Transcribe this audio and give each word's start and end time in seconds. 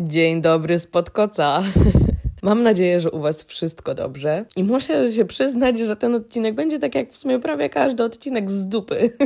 Dzień 0.00 0.40
dobry 0.40 0.78
spod 0.78 1.10
koca. 1.10 1.62
Mam 2.42 2.62
nadzieję, 2.62 3.00
że 3.00 3.10
u 3.10 3.20
Was 3.20 3.42
wszystko 3.42 3.94
dobrze. 3.94 4.44
I 4.56 4.64
muszę 4.64 5.12
się 5.12 5.24
przyznać, 5.24 5.78
że 5.78 5.96
ten 5.96 6.14
odcinek 6.14 6.54
będzie 6.54 6.78
tak 6.78 6.94
jak 6.94 7.12
w 7.12 7.18
sumie 7.18 7.38
prawie 7.38 7.68
każdy 7.68 8.04
odcinek 8.04 8.50
z 8.50 8.66
dupy. 8.66 9.10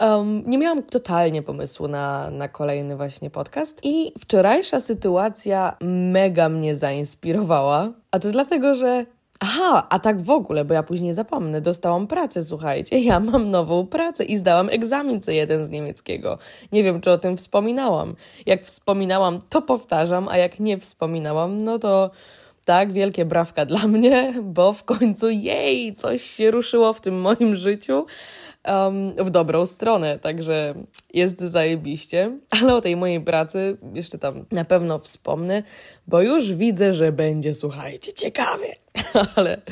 Um, 0.00 0.42
nie 0.46 0.58
miałam 0.58 0.82
totalnie 0.82 1.42
pomysłu 1.42 1.88
na, 1.88 2.30
na 2.30 2.48
kolejny 2.48 2.96
właśnie 2.96 3.30
podcast 3.30 3.80
i 3.82 4.12
wczorajsza 4.18 4.80
sytuacja 4.80 5.76
mega 5.82 6.48
mnie 6.48 6.76
zainspirowała. 6.76 7.92
A 8.10 8.18
to 8.18 8.30
dlatego, 8.30 8.74
że 8.74 9.06
Aha, 9.40 9.86
a 9.90 9.98
tak 9.98 10.20
w 10.20 10.30
ogóle, 10.30 10.64
bo 10.64 10.74
ja 10.74 10.82
później 10.82 11.14
zapomnę, 11.14 11.60
dostałam 11.60 12.06
pracę, 12.06 12.42
słuchajcie, 12.42 12.98
ja 12.98 13.20
mam 13.20 13.50
nową 13.50 13.86
pracę 13.86 14.24
i 14.24 14.38
zdałam 14.38 14.68
egzamin 14.70 15.20
C1 15.20 15.64
z 15.64 15.70
niemieckiego. 15.70 16.38
Nie 16.72 16.82
wiem, 16.82 17.00
czy 17.00 17.10
o 17.10 17.18
tym 17.18 17.36
wspominałam. 17.36 18.14
Jak 18.46 18.64
wspominałam, 18.64 19.38
to 19.48 19.62
powtarzam, 19.62 20.28
a 20.28 20.36
jak 20.36 20.60
nie 20.60 20.78
wspominałam, 20.78 21.60
no 21.60 21.78
to 21.78 22.10
tak, 22.66 22.92
wielkie 22.92 23.24
brawka 23.24 23.66
dla 23.66 23.86
mnie, 23.96 24.34
bo 24.42 24.72
w 24.72 24.84
końcu 24.84 25.30
jej, 25.30 25.94
coś 25.94 26.22
się 26.22 26.50
ruszyło 26.50 26.92
w 26.92 27.00
tym 27.00 27.20
moim 27.20 27.56
życiu 27.56 28.06
um, 28.68 29.14
w 29.14 29.30
dobrą 29.30 29.66
stronę, 29.66 30.18
także 30.18 30.74
jest 31.14 31.40
zajebiście. 31.40 32.38
Ale 32.62 32.74
o 32.74 32.80
tej 32.80 32.96
mojej 32.96 33.20
pracy 33.20 33.76
jeszcze 33.94 34.18
tam 34.18 34.44
na 34.50 34.64
pewno 34.64 34.98
wspomnę, 34.98 35.62
bo 36.06 36.22
już 36.22 36.54
widzę, 36.54 36.92
że 36.92 37.12
będzie, 37.12 37.54
słuchajcie, 37.54 38.12
ciekawie. 38.12 38.74
ale, 39.36 39.62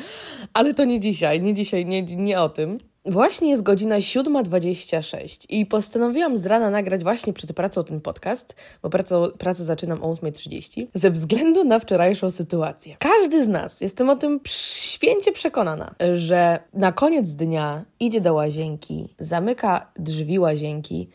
ale 0.53 0.75
to 0.75 0.85
nie 0.85 1.01
dzisiaj, 1.01 1.41
nie 1.41 1.55
dzisiaj, 1.55 1.87
nie, 1.87 2.03
nie 2.03 2.41
o 2.41 2.49
tym. 2.49 2.79
Właśnie 3.07 3.51
jest 3.51 3.63
godzina 3.63 3.99
7.26 3.99 5.47
i 5.49 5.67
postanowiłam 5.67 6.37
z 6.37 6.47
rana 6.47 6.71
nagrać 6.71 7.03
właśnie 7.03 7.33
przed 7.33 7.53
pracą 7.53 7.85
ten 7.85 8.01
podcast, 8.01 8.55
bo 8.83 8.91
pracę, 8.91 9.29
pracę 9.39 9.65
zaczynam 9.65 10.03
o 10.03 10.13
8.30, 10.13 10.87
ze 10.95 11.11
względu 11.11 11.65
na 11.65 11.79
wczorajszą 11.79 12.31
sytuację. 12.31 12.97
Każdy 12.99 13.45
z 13.45 13.49
nas, 13.49 13.81
jestem 13.81 14.11
o 14.11 14.17
tym 14.17 14.41
święcie 14.47 15.33
przekonana, 15.33 15.95
że 16.15 16.59
na 16.75 16.93
koniec 16.93 17.31
dnia 17.31 17.85
idzie 18.01 18.21
do 18.21 18.35
łazienki, 18.35 19.09
zamyka 19.19 19.93
drzwi 19.97 20.39
łazienki 20.39 21.09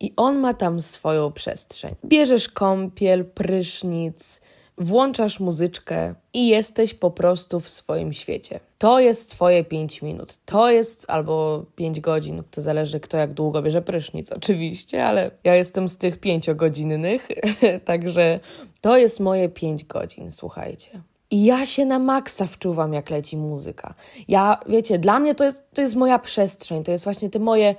i 0.00 0.12
on 0.16 0.38
ma 0.38 0.54
tam 0.54 0.80
swoją 0.80 1.32
przestrzeń. 1.32 1.94
Bierzesz 2.04 2.48
kąpiel, 2.48 3.24
prysznic, 3.24 4.40
włączasz 4.78 5.40
muzyczkę 5.40 6.14
i 6.34 6.48
jesteś 6.48 6.94
po 6.94 7.10
prostu 7.10 7.60
w 7.60 7.70
swoim 7.70 8.12
świecie. 8.12 8.60
To 8.78 9.00
jest 9.00 9.30
Twoje 9.30 9.64
5 9.64 10.02
minut. 10.02 10.38
To 10.44 10.70
jest 10.70 11.04
albo 11.08 11.64
5 11.76 12.00
godzin. 12.00 12.42
To 12.50 12.60
zależy, 12.60 13.00
kto 13.00 13.16
jak 13.16 13.34
długo 13.34 13.62
bierze 13.62 13.82
prysznic, 13.82 14.32
oczywiście, 14.32 15.06
ale 15.06 15.30
ja 15.44 15.54
jestem 15.54 15.88
z 15.88 15.96
tych 15.96 16.20
5-godzinnych, 16.20 17.18
także 17.84 18.40
to 18.80 18.96
jest 18.96 19.20
moje 19.20 19.48
5 19.48 19.84
godzin, 19.84 20.32
słuchajcie. 20.32 21.02
I 21.30 21.44
ja 21.44 21.66
się 21.66 21.84
na 21.84 21.98
maksa 21.98 22.46
wczuwam, 22.46 22.92
jak 22.92 23.10
leci 23.10 23.36
muzyka. 23.36 23.94
Ja, 24.28 24.60
wiecie, 24.68 24.98
dla 24.98 25.18
mnie 25.18 25.34
to 25.34 25.44
jest, 25.44 25.62
to 25.74 25.80
jest 25.82 25.96
moja 25.96 26.18
przestrzeń, 26.18 26.84
to 26.84 26.92
jest 26.92 27.04
właśnie 27.04 27.30
te 27.30 27.38
moje 27.38 27.74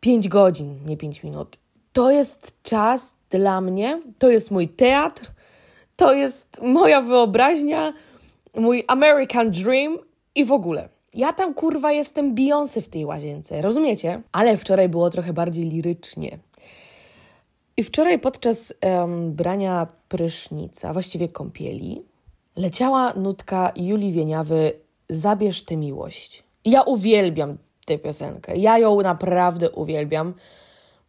5 0.00 0.28
godzin, 0.28 0.78
nie 0.86 0.96
5 0.96 1.22
minut. 1.22 1.58
To 1.92 2.10
jest 2.10 2.62
czas 2.62 3.14
dla 3.30 3.60
mnie, 3.60 4.02
to 4.18 4.30
jest 4.30 4.50
mój 4.50 4.68
teatr, 4.68 5.30
to 6.00 6.14
jest 6.14 6.60
moja 6.62 7.00
wyobraźnia, 7.00 7.92
mój 8.56 8.84
American 8.88 9.50
Dream 9.50 9.98
i 10.34 10.44
w 10.44 10.52
ogóle. 10.52 10.88
Ja 11.14 11.32
tam 11.32 11.54
kurwa 11.54 11.92
jestem 11.92 12.34
Beyoncé 12.34 12.80
w 12.82 12.88
tej 12.88 13.04
łazience, 13.04 13.62
rozumiecie? 13.62 14.22
Ale 14.32 14.56
wczoraj 14.56 14.88
było 14.88 15.10
trochę 15.10 15.32
bardziej 15.32 15.64
lirycznie. 15.64 16.38
I 17.76 17.84
wczoraj 17.84 18.18
podczas 18.18 18.74
um, 18.82 19.32
brania 19.32 19.86
prysznica, 20.08 20.92
właściwie 20.92 21.28
kąpieli, 21.28 22.02
leciała 22.56 23.12
nutka 23.14 23.72
Julii 23.76 24.12
Wieniawy 24.12 24.72
Zabierz 25.08 25.62
tę 25.62 25.76
miłość. 25.76 26.42
Ja 26.64 26.82
uwielbiam 26.82 27.58
tę 27.86 27.98
piosenkę. 27.98 28.56
Ja 28.56 28.78
ją 28.78 29.00
naprawdę 29.00 29.70
uwielbiam. 29.70 30.34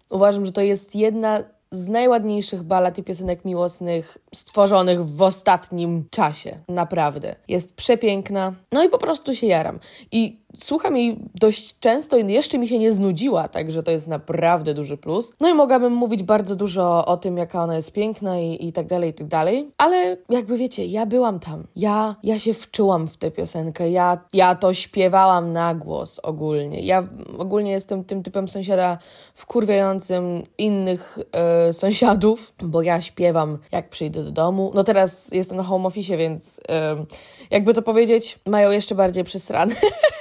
Uważam, 0.09 0.45
że 0.45 0.51
to 0.51 0.61
jest 0.61 0.95
jedna 0.95 1.43
z 1.73 1.87
najładniejszych 1.87 2.63
balad 2.63 2.97
i 2.97 3.03
piosenek 3.03 3.45
miłosnych 3.45 4.17
stworzonych 4.35 5.05
w 5.05 5.21
ostatnim 5.21 6.05
czasie. 6.09 6.59
Naprawdę. 6.67 7.35
Jest 7.47 7.73
przepiękna. 7.73 8.53
No 8.71 8.83
i 8.83 8.89
po 8.89 8.97
prostu 8.97 9.35
się 9.35 9.47
jaram. 9.47 9.79
I 10.11 10.40
słucham 10.57 10.97
jej 10.97 11.17
dość 11.35 11.79
często 11.79 12.17
i 12.17 12.31
jeszcze 12.31 12.57
mi 12.57 12.67
się 12.67 12.79
nie 12.79 12.91
znudziła, 12.91 13.47
także 13.47 13.83
to 13.83 13.91
jest 13.91 14.07
naprawdę 14.07 14.73
duży 14.73 14.97
plus. 14.97 15.33
No 15.39 15.49
i 15.49 15.53
mogłabym 15.53 15.93
mówić 15.93 16.23
bardzo 16.23 16.55
dużo 16.55 17.05
o 17.05 17.17
tym, 17.17 17.37
jaka 17.37 17.63
ona 17.63 17.75
jest 17.75 17.91
piękna 17.91 18.39
i, 18.39 18.67
i 18.67 18.73
tak 18.73 18.87
dalej, 18.87 19.09
i 19.09 19.13
tak 19.13 19.27
dalej, 19.27 19.71
ale 19.77 20.17
jakby 20.29 20.57
wiecie, 20.57 20.85
ja 20.85 21.05
byłam 21.05 21.39
tam. 21.39 21.63
Ja, 21.75 22.15
ja 22.23 22.39
się 22.39 22.53
wczułam 22.53 23.07
w 23.07 23.17
tę 23.17 23.31
piosenkę, 23.31 23.91
ja, 23.91 24.17
ja 24.33 24.55
to 24.55 24.73
śpiewałam 24.73 25.53
na 25.53 25.75
głos 25.75 26.19
ogólnie. 26.19 26.81
Ja 26.81 27.03
ogólnie 27.37 27.71
jestem 27.71 28.03
tym 28.03 28.23
typem 28.23 28.47
sąsiada 28.47 28.97
wkurwiającym 29.33 30.43
innych 30.57 31.19
e, 31.31 31.73
sąsiadów, 31.73 32.53
bo 32.63 32.81
ja 32.81 33.01
śpiewam 33.01 33.57
jak 33.71 33.89
przyjdę 33.89 34.23
do 34.23 34.31
domu. 34.31 34.71
No 34.75 34.83
teraz 34.83 35.31
jestem 35.31 35.57
na 35.57 35.63
home 35.63 35.87
office, 35.87 36.17
więc 36.17 36.61
e, 36.69 37.05
jakby 37.51 37.73
to 37.73 37.81
powiedzieć, 37.81 38.39
mają 38.45 38.71
jeszcze 38.71 38.95
bardziej 38.95 39.23
przesrane. 39.23 39.75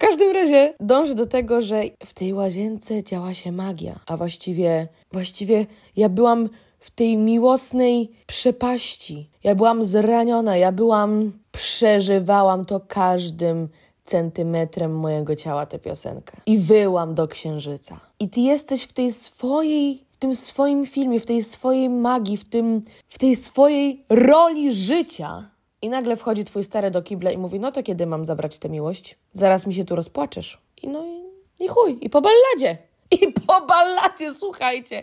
Każdym 0.00 0.34
razie 0.34 0.74
dążę 0.80 1.14
do 1.14 1.26
tego, 1.26 1.62
że 1.62 1.82
w 2.04 2.14
tej 2.14 2.34
łazience 2.34 3.04
działa 3.04 3.34
się 3.34 3.52
magia, 3.52 4.00
a 4.06 4.16
właściwie, 4.16 4.88
właściwie 5.12 5.66
ja 5.96 6.08
byłam 6.08 6.48
w 6.78 6.90
tej 6.90 7.16
miłosnej 7.16 8.10
przepaści. 8.26 9.30
Ja 9.44 9.54
byłam 9.54 9.84
zraniona, 9.84 10.56
ja 10.56 10.72
byłam, 10.72 11.32
przeżywałam 11.52 12.64
to 12.64 12.80
każdym 12.80 13.68
centymetrem 14.04 14.94
mojego 14.94 15.36
ciała 15.36 15.66
tę 15.66 15.78
piosenkę. 15.78 16.36
I 16.46 16.58
wyłam 16.58 17.14
do 17.14 17.28
księżyca. 17.28 18.00
I 18.20 18.28
ty 18.28 18.40
jesteś 18.40 18.82
w 18.82 18.92
tej 18.92 19.12
swojej, 19.12 20.04
w 20.10 20.16
tym 20.16 20.36
swoim 20.36 20.86
filmie, 20.86 21.20
w 21.20 21.26
tej 21.26 21.44
swojej 21.44 21.88
magii, 21.88 22.36
w 22.36 22.48
tym, 22.48 22.82
w 23.08 23.18
tej 23.18 23.36
swojej 23.36 24.04
roli 24.08 24.72
życia. 24.72 25.49
I 25.82 25.88
nagle 25.88 26.16
wchodzi 26.16 26.44
twój 26.44 26.64
stary 26.64 26.90
do 26.90 27.02
kibla 27.02 27.30
i 27.30 27.38
mówi, 27.38 27.60
no 27.60 27.72
to 27.72 27.82
kiedy 27.82 28.06
mam 28.06 28.24
zabrać 28.24 28.58
tę 28.58 28.68
miłość? 28.68 29.18
Zaraz 29.32 29.66
mi 29.66 29.74
się 29.74 29.84
tu 29.84 29.96
rozpłaczesz. 29.96 30.58
I 30.82 30.88
no 30.88 31.04
i, 31.06 31.64
i 31.64 31.68
chuj, 31.68 31.98
i 32.00 32.10
po 32.10 32.20
balladzie. 32.20 32.78
I 33.20 33.32
po 33.32 33.60
balladzie, 33.66 34.34
słuchajcie. 34.34 35.02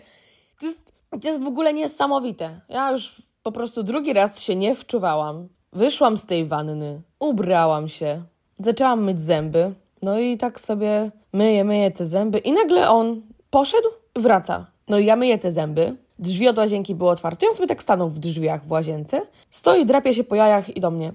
To 0.60 0.66
jest, 0.66 0.92
to 1.20 1.28
jest 1.28 1.42
w 1.42 1.46
ogóle 1.46 1.74
niesamowite. 1.74 2.60
Ja 2.68 2.90
już 2.90 3.22
po 3.42 3.52
prostu 3.52 3.82
drugi 3.82 4.12
raz 4.12 4.40
się 4.40 4.56
nie 4.56 4.74
wczuwałam. 4.74 5.48
Wyszłam 5.72 6.18
z 6.18 6.26
tej 6.26 6.44
wanny, 6.44 7.02
ubrałam 7.18 7.88
się, 7.88 8.22
zaczęłam 8.58 9.04
myć 9.04 9.20
zęby. 9.20 9.74
No 10.02 10.18
i 10.18 10.36
tak 10.36 10.60
sobie 10.60 11.10
myję, 11.32 11.64
myję 11.64 11.90
te 11.90 12.04
zęby 12.04 12.38
i 12.38 12.52
nagle 12.52 12.90
on 12.90 13.22
poszedł, 13.50 13.88
wraca. 14.16 14.66
No 14.88 14.98
i 14.98 15.04
ja 15.04 15.16
myję 15.16 15.38
te 15.38 15.52
zęby, 15.52 15.96
Drzwi 16.18 16.48
od 16.48 16.58
łazienki 16.58 16.94
były 16.94 17.10
otwarte. 17.10 17.46
On 17.48 17.54
sobie 17.54 17.66
tak 17.66 17.82
stanął 17.82 18.10
w 18.10 18.18
drzwiach 18.18 18.64
w 18.64 18.70
łazience. 18.70 19.20
Stoi, 19.50 19.86
drapie 19.86 20.14
się 20.14 20.24
po 20.24 20.34
jajach 20.34 20.76
i 20.76 20.80
do 20.80 20.90
mnie. 20.90 21.12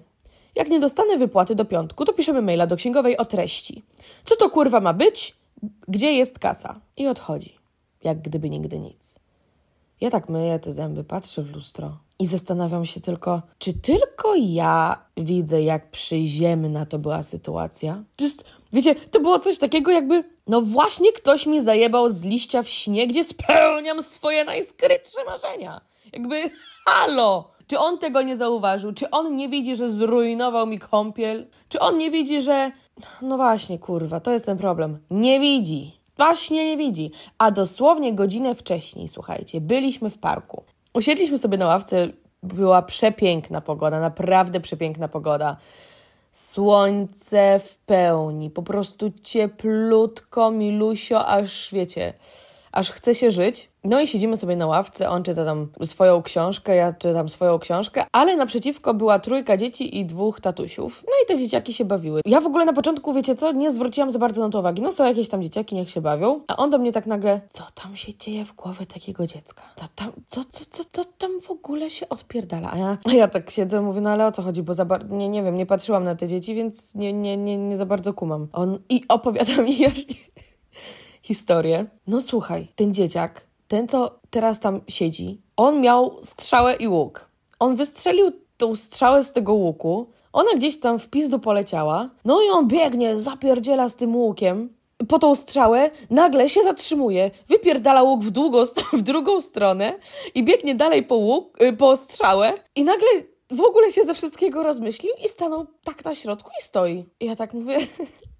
Jak 0.55 0.69
nie 0.69 0.79
dostanę 0.79 1.17
wypłaty 1.17 1.55
do 1.55 1.65
piątku, 1.65 2.05
to 2.05 2.13
piszemy 2.13 2.41
maila 2.41 2.67
do 2.67 2.75
księgowej 2.75 3.17
o 3.17 3.25
treści. 3.25 3.83
Co 4.25 4.35
to 4.35 4.49
kurwa 4.49 4.79
ma 4.79 4.93
być? 4.93 5.35
Gdzie 5.87 6.13
jest 6.13 6.39
kasa? 6.39 6.79
I 6.97 7.07
odchodzi. 7.07 7.55
Jak 8.03 8.21
gdyby 8.21 8.49
nigdy 8.49 8.79
nic. 8.79 9.15
Ja 10.01 10.09
tak 10.09 10.29
myję 10.29 10.59
te 10.59 10.71
zęby, 10.71 11.03
patrzę 11.03 11.43
w 11.43 11.51
lustro 11.51 11.97
i 12.19 12.25
zastanawiam 12.25 12.85
się 12.85 13.01
tylko, 13.01 13.41
czy 13.57 13.73
tylko 13.73 14.35
ja 14.35 15.05
widzę, 15.17 15.61
jak 15.61 15.91
przyziemna 15.91 16.85
to 16.85 16.99
była 16.99 17.23
sytuacja? 17.23 18.03
To 18.17 18.23
jest, 18.23 18.43
wiecie, 18.73 18.95
to 18.95 19.19
było 19.19 19.39
coś 19.39 19.57
takiego, 19.57 19.91
jakby, 19.91 20.23
no 20.47 20.61
właśnie 20.61 21.11
ktoś 21.11 21.45
mi 21.45 21.61
zajebał 21.61 22.09
z 22.09 22.23
liścia 22.23 22.63
w 22.63 22.69
śnie, 22.69 23.07
gdzie 23.07 23.23
spełniam 23.23 24.03
swoje 24.03 24.45
najskrytsze 24.45 25.23
marzenia. 25.25 25.81
Jakby, 26.13 26.49
halo! 26.85 27.53
Czy 27.67 27.79
on 27.79 27.97
tego 27.97 28.21
nie 28.21 28.37
zauważył? 28.37 28.93
Czy 28.93 29.09
on 29.09 29.35
nie 29.35 29.49
widzi, 29.49 29.75
że 29.75 29.89
zrujnował 29.89 30.67
mi 30.67 30.79
kąpiel? 30.79 31.47
Czy 31.69 31.79
on 31.79 31.97
nie 31.97 32.11
widzi, 32.11 32.41
że. 32.41 32.71
No 33.21 33.37
właśnie, 33.37 33.79
kurwa, 33.79 34.19
to 34.19 34.31
jest 34.31 34.45
ten 34.45 34.57
problem. 34.57 34.99
Nie 35.11 35.39
widzi. 35.39 36.03
Właśnie 36.17 36.65
nie 36.65 36.77
widzi. 36.77 37.11
A 37.37 37.51
dosłownie 37.51 38.13
godzinę 38.13 38.55
wcześniej, 38.55 39.07
słuchajcie, 39.07 39.61
byliśmy 39.61 40.09
w 40.09 40.17
parku. 40.17 40.63
Usiedliśmy 40.93 41.37
sobie 41.37 41.57
na 41.57 41.65
ławce, 41.65 42.07
była 42.43 42.81
przepiękna 42.81 43.61
pogoda, 43.61 43.99
naprawdę 43.99 44.59
przepiękna 44.59 45.07
pogoda. 45.07 45.57
Słońce 46.33 47.59
w 47.59 47.77
pełni, 47.77 48.49
po 48.49 48.63
prostu 48.63 49.11
cieplutko, 49.23 50.51
milusio, 50.51 51.27
aż 51.27 51.69
wiecie, 51.73 52.13
aż 52.73 52.91
chce 52.91 53.15
się 53.15 53.31
żyć. 53.31 53.69
No 53.83 54.01
i 54.01 54.07
siedzimy 54.07 54.37
sobie 54.37 54.55
na 54.55 54.67
ławce, 54.67 55.09
on 55.09 55.23
czyta 55.23 55.45
tam 55.45 55.67
swoją 55.83 56.21
książkę, 56.21 56.75
ja 56.75 56.93
czytam 56.93 57.29
swoją 57.29 57.59
książkę, 57.59 58.05
ale 58.11 58.35
naprzeciwko 58.37 58.93
była 58.93 59.19
trójka 59.19 59.57
dzieci 59.57 59.99
i 59.99 60.05
dwóch 60.05 60.41
tatusiów. 60.41 61.03
No 61.07 61.13
i 61.23 61.27
te 61.27 61.37
dzieciaki 61.37 61.73
się 61.73 61.85
bawiły. 61.85 62.21
Ja 62.25 62.41
w 62.41 62.45
ogóle 62.45 62.65
na 62.65 62.73
początku, 62.73 63.13
wiecie 63.13 63.35
co, 63.35 63.51
nie 63.51 63.71
zwróciłam 63.71 64.11
za 64.11 64.19
bardzo 64.19 64.41
na 64.41 64.49
to 64.49 64.59
uwagi. 64.59 64.81
No 64.81 64.91
są 64.91 65.05
jakieś 65.05 65.29
tam 65.29 65.43
dzieciaki, 65.43 65.75
niech 65.75 65.89
się 65.89 66.01
bawią. 66.01 66.41
A 66.47 66.55
on 66.55 66.69
do 66.69 66.77
mnie 66.77 66.91
tak 66.91 67.05
nagle, 67.05 67.41
co 67.49 67.63
tam 67.75 67.95
się 67.95 68.13
dzieje 68.13 68.45
w 68.45 68.55
głowie 68.55 68.85
takiego 68.85 69.27
dziecka? 69.27 69.63
To 69.75 69.85
tam, 69.95 70.11
co, 70.27 70.41
co, 70.49 70.65
co, 70.69 70.83
co 70.91 71.05
tam 71.05 71.41
w 71.41 71.51
ogóle 71.51 71.89
się 71.89 72.09
odpierdala? 72.09 72.71
A 72.71 72.77
ja, 72.77 72.97
a 73.05 73.13
ja 73.13 73.27
tak 73.27 73.51
siedzę, 73.51 73.81
mówię, 73.81 74.01
no 74.01 74.09
ale 74.09 74.27
o 74.27 74.31
co 74.31 74.41
chodzi, 74.41 74.63
bo 74.63 74.73
za 74.73 74.85
bardzo, 74.85 75.15
nie, 75.15 75.29
nie 75.29 75.43
wiem, 75.43 75.55
nie 75.55 75.65
patrzyłam 75.65 76.03
na 76.03 76.15
te 76.15 76.27
dzieci, 76.27 76.55
więc 76.55 76.95
nie, 76.95 77.13
nie, 77.13 77.37
nie, 77.37 77.57
nie 77.57 77.77
za 77.77 77.85
bardzo 77.85 78.13
kumam. 78.13 78.47
On 78.53 78.79
i 78.89 79.01
opowiada 79.09 79.61
mi 79.61 79.77
jaśnie 79.87 80.15
historię. 81.23 81.85
No 82.07 82.21
słuchaj, 82.21 82.67
ten 82.75 82.93
dzieciak, 82.93 83.47
ten 83.67 83.87
co 83.87 84.19
teraz 84.29 84.59
tam 84.59 84.81
siedzi, 84.87 85.41
on 85.57 85.81
miał 85.81 86.17
strzałę 86.21 86.73
i 86.73 86.87
łuk. 86.87 87.29
On 87.59 87.75
wystrzelił 87.75 88.31
tą 88.57 88.75
strzałę 88.75 89.23
z 89.23 89.31
tego 89.31 89.53
łuku, 89.53 90.07
ona 90.33 90.53
gdzieś 90.55 90.79
tam 90.79 90.99
w 90.99 91.09
pizdu 91.09 91.39
poleciała, 91.39 92.09
no 92.25 92.41
i 92.41 92.49
on 92.49 92.67
biegnie, 92.67 93.21
zapierdziela 93.21 93.89
z 93.89 93.95
tym 93.95 94.15
łukiem, 94.15 94.69
po 95.07 95.19
tą 95.19 95.35
strzałę, 95.35 95.91
nagle 96.09 96.49
się 96.49 96.63
zatrzymuje, 96.63 97.31
wypierdala 97.47 98.03
łuk 98.03 98.23
w, 98.23 98.31
długo, 98.31 98.65
w 98.93 99.01
drugą 99.01 99.41
stronę 99.41 99.99
i 100.35 100.43
biegnie 100.43 100.75
dalej 100.75 101.03
po 101.03 101.15
łuk, 101.15 101.61
y, 101.61 101.73
po 101.73 101.95
strzałę 101.95 102.53
i 102.75 102.83
nagle 102.83 103.07
w 103.51 103.61
ogóle 103.61 103.91
się 103.91 104.03
ze 104.03 104.13
wszystkiego 104.13 104.63
rozmyślił 104.63 105.13
i 105.25 105.27
stanął 105.27 105.65
tak 105.83 106.05
na 106.05 106.15
środku 106.15 106.51
i 106.59 106.63
stoi. 106.63 107.05
I 107.19 107.25
ja 107.25 107.35
tak 107.35 107.53
mówię, 107.53 107.77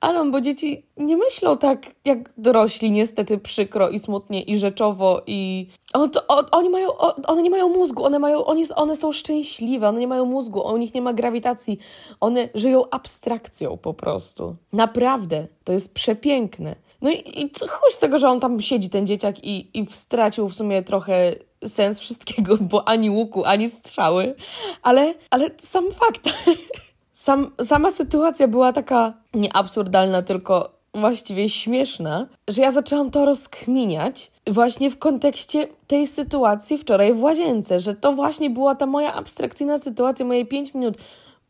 Alon, 0.00 0.30
bo 0.30 0.40
dzieci 0.40 0.86
nie 0.96 1.16
myślą 1.16 1.58
tak 1.58 1.86
jak 2.04 2.18
dorośli, 2.38 2.90
niestety 2.90 3.38
przykro 3.38 3.88
i 3.88 3.98
smutnie 3.98 4.42
i 4.42 4.58
rzeczowo 4.58 5.22
i 5.26 5.68
on, 5.94 6.10
to, 6.10 6.26
on, 6.26 6.44
oni 6.52 6.70
mają, 6.70 6.96
one 7.26 7.42
nie 7.42 7.50
mają 7.50 7.68
mózgu, 7.68 8.04
one, 8.04 8.18
mają, 8.18 8.44
oni, 8.44 8.64
one 8.74 8.96
są 8.96 9.12
szczęśliwe, 9.12 9.88
one 9.88 10.00
nie 10.00 10.08
mają 10.08 10.24
mózgu, 10.24 10.60
u 10.60 10.76
nich 10.76 10.94
nie 10.94 11.02
ma 11.02 11.12
grawitacji, 11.12 11.78
one 12.20 12.48
żyją 12.54 12.90
abstrakcją 12.90 13.76
po 13.76 13.94
prostu. 13.94 14.56
Naprawdę, 14.72 15.46
to 15.64 15.72
jest 15.72 15.94
przepiękne. 15.94 16.76
No 17.02 17.10
i, 17.10 17.40
i 17.40 17.50
chuj 17.68 17.92
z 17.92 17.98
tego, 17.98 18.18
że 18.18 18.28
on 18.28 18.40
tam 18.40 18.60
siedzi, 18.60 18.90
ten 18.90 19.06
dzieciak 19.06 19.44
i, 19.44 19.80
i 19.80 19.86
stracił 19.86 20.48
w 20.48 20.54
sumie 20.54 20.82
trochę 20.82 21.34
sens 21.64 22.00
wszystkiego, 22.00 22.56
bo 22.60 22.88
ani 22.88 23.10
łuku, 23.10 23.44
ani 23.44 23.70
strzały, 23.70 24.34
ale, 24.82 25.14
ale 25.30 25.50
sam 25.58 25.84
fakt 25.92 26.28
Sam, 27.16 27.50
sama 27.62 27.90
sytuacja 27.90 28.48
była 28.48 28.72
taka 28.72 29.12
nie 29.34 29.56
absurdalna, 29.56 30.22
tylko 30.22 30.72
właściwie 30.94 31.48
śmieszna, 31.48 32.26
że 32.48 32.62
ja 32.62 32.70
zaczęłam 32.70 33.10
to 33.10 33.24
rozkminiać 33.24 34.30
właśnie 34.46 34.90
w 34.90 34.98
kontekście 34.98 35.68
tej 35.86 36.06
sytuacji 36.06 36.78
wczoraj 36.78 37.12
w 37.12 37.22
łazience, 37.22 37.80
że 37.80 37.94
to 37.94 38.12
właśnie 38.12 38.50
była 38.50 38.74
ta 38.74 38.86
moja 38.86 39.14
abstrakcyjna 39.14 39.78
sytuacja, 39.78 40.26
moje 40.26 40.46
5 40.46 40.74
minut 40.74 40.96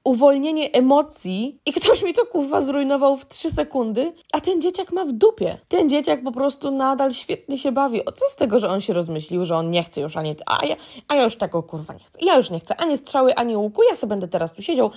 uwolnienie 0.05 0.73
emocji 0.73 1.59
i 1.67 1.73
ktoś 1.73 2.03
mi 2.03 2.15
to 2.15 2.27
kurwa 2.27 2.63
zrujnował 2.63 3.17
w 3.17 3.27
3 3.27 3.51
sekundy, 3.51 4.13
a 4.33 4.41
ten 4.41 4.63
dzieciak 4.63 4.93
ma 4.93 5.05
w 5.05 5.13
dupie. 5.13 5.59
Ten 5.69 5.91
dzieciak 5.91 6.23
po 6.23 6.33
prostu 6.33 6.71
nadal 6.71 7.13
świetnie 7.13 7.59
się 7.59 7.73
bawi. 7.73 8.05
O 8.05 8.13
co 8.13 8.25
z 8.29 8.37
tego, 8.37 8.59
że 8.59 8.69
on 8.69 8.81
się 8.81 8.93
rozmyślił, 8.93 9.45
że 9.45 9.57
on 9.57 9.71
nie 9.71 9.83
chce 9.83 10.01
już 10.01 10.17
ani... 10.17 10.35
A 10.47 10.67
ja, 10.67 10.77
a 11.09 11.15
ja 11.15 11.25
już 11.25 11.37
tego 11.37 11.63
kurwa 11.63 11.93
nie 11.93 12.05
chcę. 12.05 12.19
Ja 12.23 12.37
już 12.37 12.51
nie 12.51 12.61
chcę 12.61 12.77
ani 12.77 12.99
strzały, 12.99 13.35
ani 13.35 13.57
łuku. 13.57 13.83
Ja 13.91 13.97
sobie 13.97 14.09
będę 14.09 14.29
teraz 14.29 14.53
tu 14.53 14.63
siedział 14.63 14.91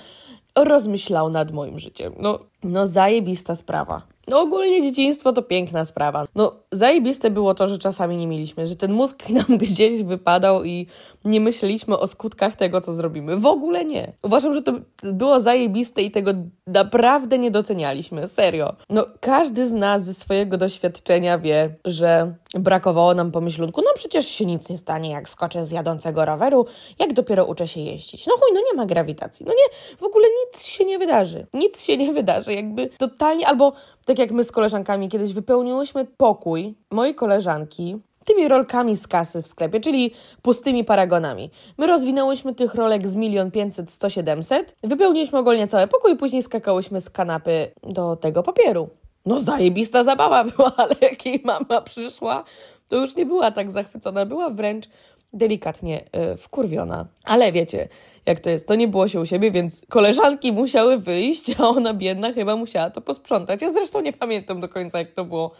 rozmyślał 0.64 1.30
nad 1.30 1.52
moim 1.52 1.78
życiem. 1.78 2.12
No, 2.18 2.38
no 2.62 2.86
zajebista 2.86 3.54
sprawa. 3.54 4.02
No 4.28 4.40
ogólnie 4.40 4.82
dzieciństwo 4.82 5.32
to 5.32 5.42
piękna 5.42 5.84
sprawa. 5.84 6.26
No 6.34 6.52
zajebiste 6.72 7.30
było 7.30 7.54
to, 7.54 7.68
że 7.68 7.78
czasami 7.78 8.16
nie 8.16 8.26
mieliśmy, 8.26 8.66
że 8.66 8.76
ten 8.76 8.92
mózg 8.92 9.30
nam 9.48 9.58
gdzieś 9.58 10.02
wypadał 10.02 10.64
i 10.64 10.86
nie 11.24 11.40
myśleliśmy 11.40 11.98
o 11.98 12.06
skutkach 12.06 12.56
tego, 12.56 12.80
co 12.80 12.92
zrobimy. 12.92 13.36
W 13.36 13.46
ogóle 13.46 13.84
nie. 13.84 14.12
Uważam, 14.22 14.54
że 14.54 14.62
to 14.62 14.72
było 15.02 15.40
zajebiste 15.40 16.02
i 16.02 16.10
tego 16.10 16.32
naprawdę 16.66 17.38
nie 17.38 17.50
docenialiśmy. 17.50 18.28
Serio. 18.28 18.76
No 18.88 19.06
każdy 19.20 19.66
z 19.66 19.74
nas 19.74 20.04
ze 20.04 20.14
swojego 20.14 20.56
doświadczenia 20.56 21.38
wie, 21.38 21.74
że 21.84 22.34
brakowało 22.54 23.14
nam 23.14 23.32
pomyślunku, 23.32 23.80
no 23.80 23.90
przecież 23.94 24.26
się 24.26 24.46
nic 24.46 24.68
nie 24.68 24.78
stanie, 24.78 25.10
jak 25.10 25.28
skoczę 25.28 25.66
z 25.66 25.70
jadącego 25.70 26.24
roweru, 26.24 26.66
jak 26.98 27.12
dopiero 27.12 27.44
uczę 27.44 27.68
się 27.68 27.80
jeździć. 27.80 28.26
No 28.26 28.34
chuj, 28.40 28.50
no 28.54 28.60
nie 28.60 28.76
ma 28.76 28.86
grawitacji. 28.86 29.46
No 29.46 29.52
nie, 29.52 29.96
w 29.98 30.02
ogóle 30.02 30.26
nic 30.46 30.62
się 30.62 30.84
nie 30.84 30.98
wydarzy. 30.98 31.46
Nic 31.54 31.82
się 31.82 31.96
nie 31.96 32.12
wydarzy. 32.12 32.54
Jakby 32.54 32.88
totalnie, 32.98 33.46
albo 33.46 33.72
tak 34.06 34.18
jak 34.18 34.30
my 34.30 34.44
z 34.44 34.52
koleżankami 34.52 35.08
kiedyś 35.08 35.32
wypełniłyśmy 35.32 36.04
pokój 36.04 36.74
mojej 36.90 37.14
koleżanki 37.14 37.96
tymi 38.24 38.48
rolkami 38.48 38.96
z 38.96 39.08
kasy 39.08 39.42
w 39.42 39.46
sklepie, 39.46 39.80
czyli 39.80 40.14
pustymi 40.42 40.84
paragonami. 40.84 41.50
My 41.78 41.86
rozwinęłyśmy 41.86 42.54
tych 42.54 42.74
rolek 42.74 43.08
z 43.08 43.16
milion 43.16 43.50
pięćset, 43.50 43.90
sto 43.90 44.10
siedemset, 44.10 44.76
wypełniliśmy 44.82 45.38
ogólnie 45.38 45.66
cały 45.66 45.86
pokój, 45.86 46.16
później 46.16 46.42
skakałyśmy 46.42 47.00
z 47.00 47.10
kanapy 47.10 47.72
do 47.82 48.16
tego 48.16 48.42
papieru. 48.42 48.88
No 49.26 49.40
zajebista 49.40 50.04
zabawa 50.04 50.44
była, 50.56 50.72
ale 50.76 50.94
jak 51.00 51.26
jej 51.26 51.42
mama 51.44 51.80
przyszła, 51.80 52.44
to 52.88 52.96
już 52.96 53.16
nie 53.16 53.26
była 53.26 53.50
tak 53.50 53.70
zachwycona, 53.70 54.26
była 54.26 54.50
wręcz 54.50 54.86
delikatnie 55.32 56.04
y, 56.32 56.36
wkurwiona. 56.36 57.06
Ale 57.24 57.52
wiecie, 57.52 57.88
jak 58.26 58.40
to 58.40 58.50
jest, 58.50 58.68
to 58.68 58.74
nie 58.74 58.88
było 58.88 59.08
się 59.08 59.20
u 59.20 59.26
siebie, 59.26 59.50
więc 59.50 59.82
koleżanki 59.88 60.52
musiały 60.52 60.98
wyjść, 60.98 61.54
a 61.58 61.68
ona 61.68 61.94
biedna 61.94 62.32
chyba 62.32 62.56
musiała 62.56 62.90
to 62.90 63.00
posprzątać. 63.00 63.62
Ja 63.62 63.70
zresztą 63.70 64.00
nie 64.00 64.12
pamiętam 64.12 64.60
do 64.60 64.68
końca, 64.68 64.98
jak 64.98 65.12
to 65.12 65.24
było. 65.24 65.50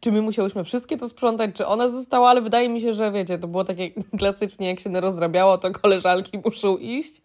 Czy 0.00 0.12
my 0.12 0.22
musiałyśmy 0.22 0.64
wszystkie 0.64 0.96
to 0.96 1.08
sprzątać, 1.08 1.50
czy 1.54 1.66
ona 1.66 1.88
została, 1.88 2.28
ale 2.30 2.40
wydaje 2.40 2.68
mi 2.68 2.80
się, 2.80 2.92
że 2.92 3.12
wiecie, 3.12 3.38
to 3.38 3.48
było 3.48 3.64
takie 3.64 3.90
klasycznie, 4.18 4.68
jak 4.68 4.80
się 4.80 5.00
rozrabiało, 5.00 5.58
to 5.58 5.70
koleżanki 5.70 6.38
muszą 6.44 6.76
iść 6.76 7.22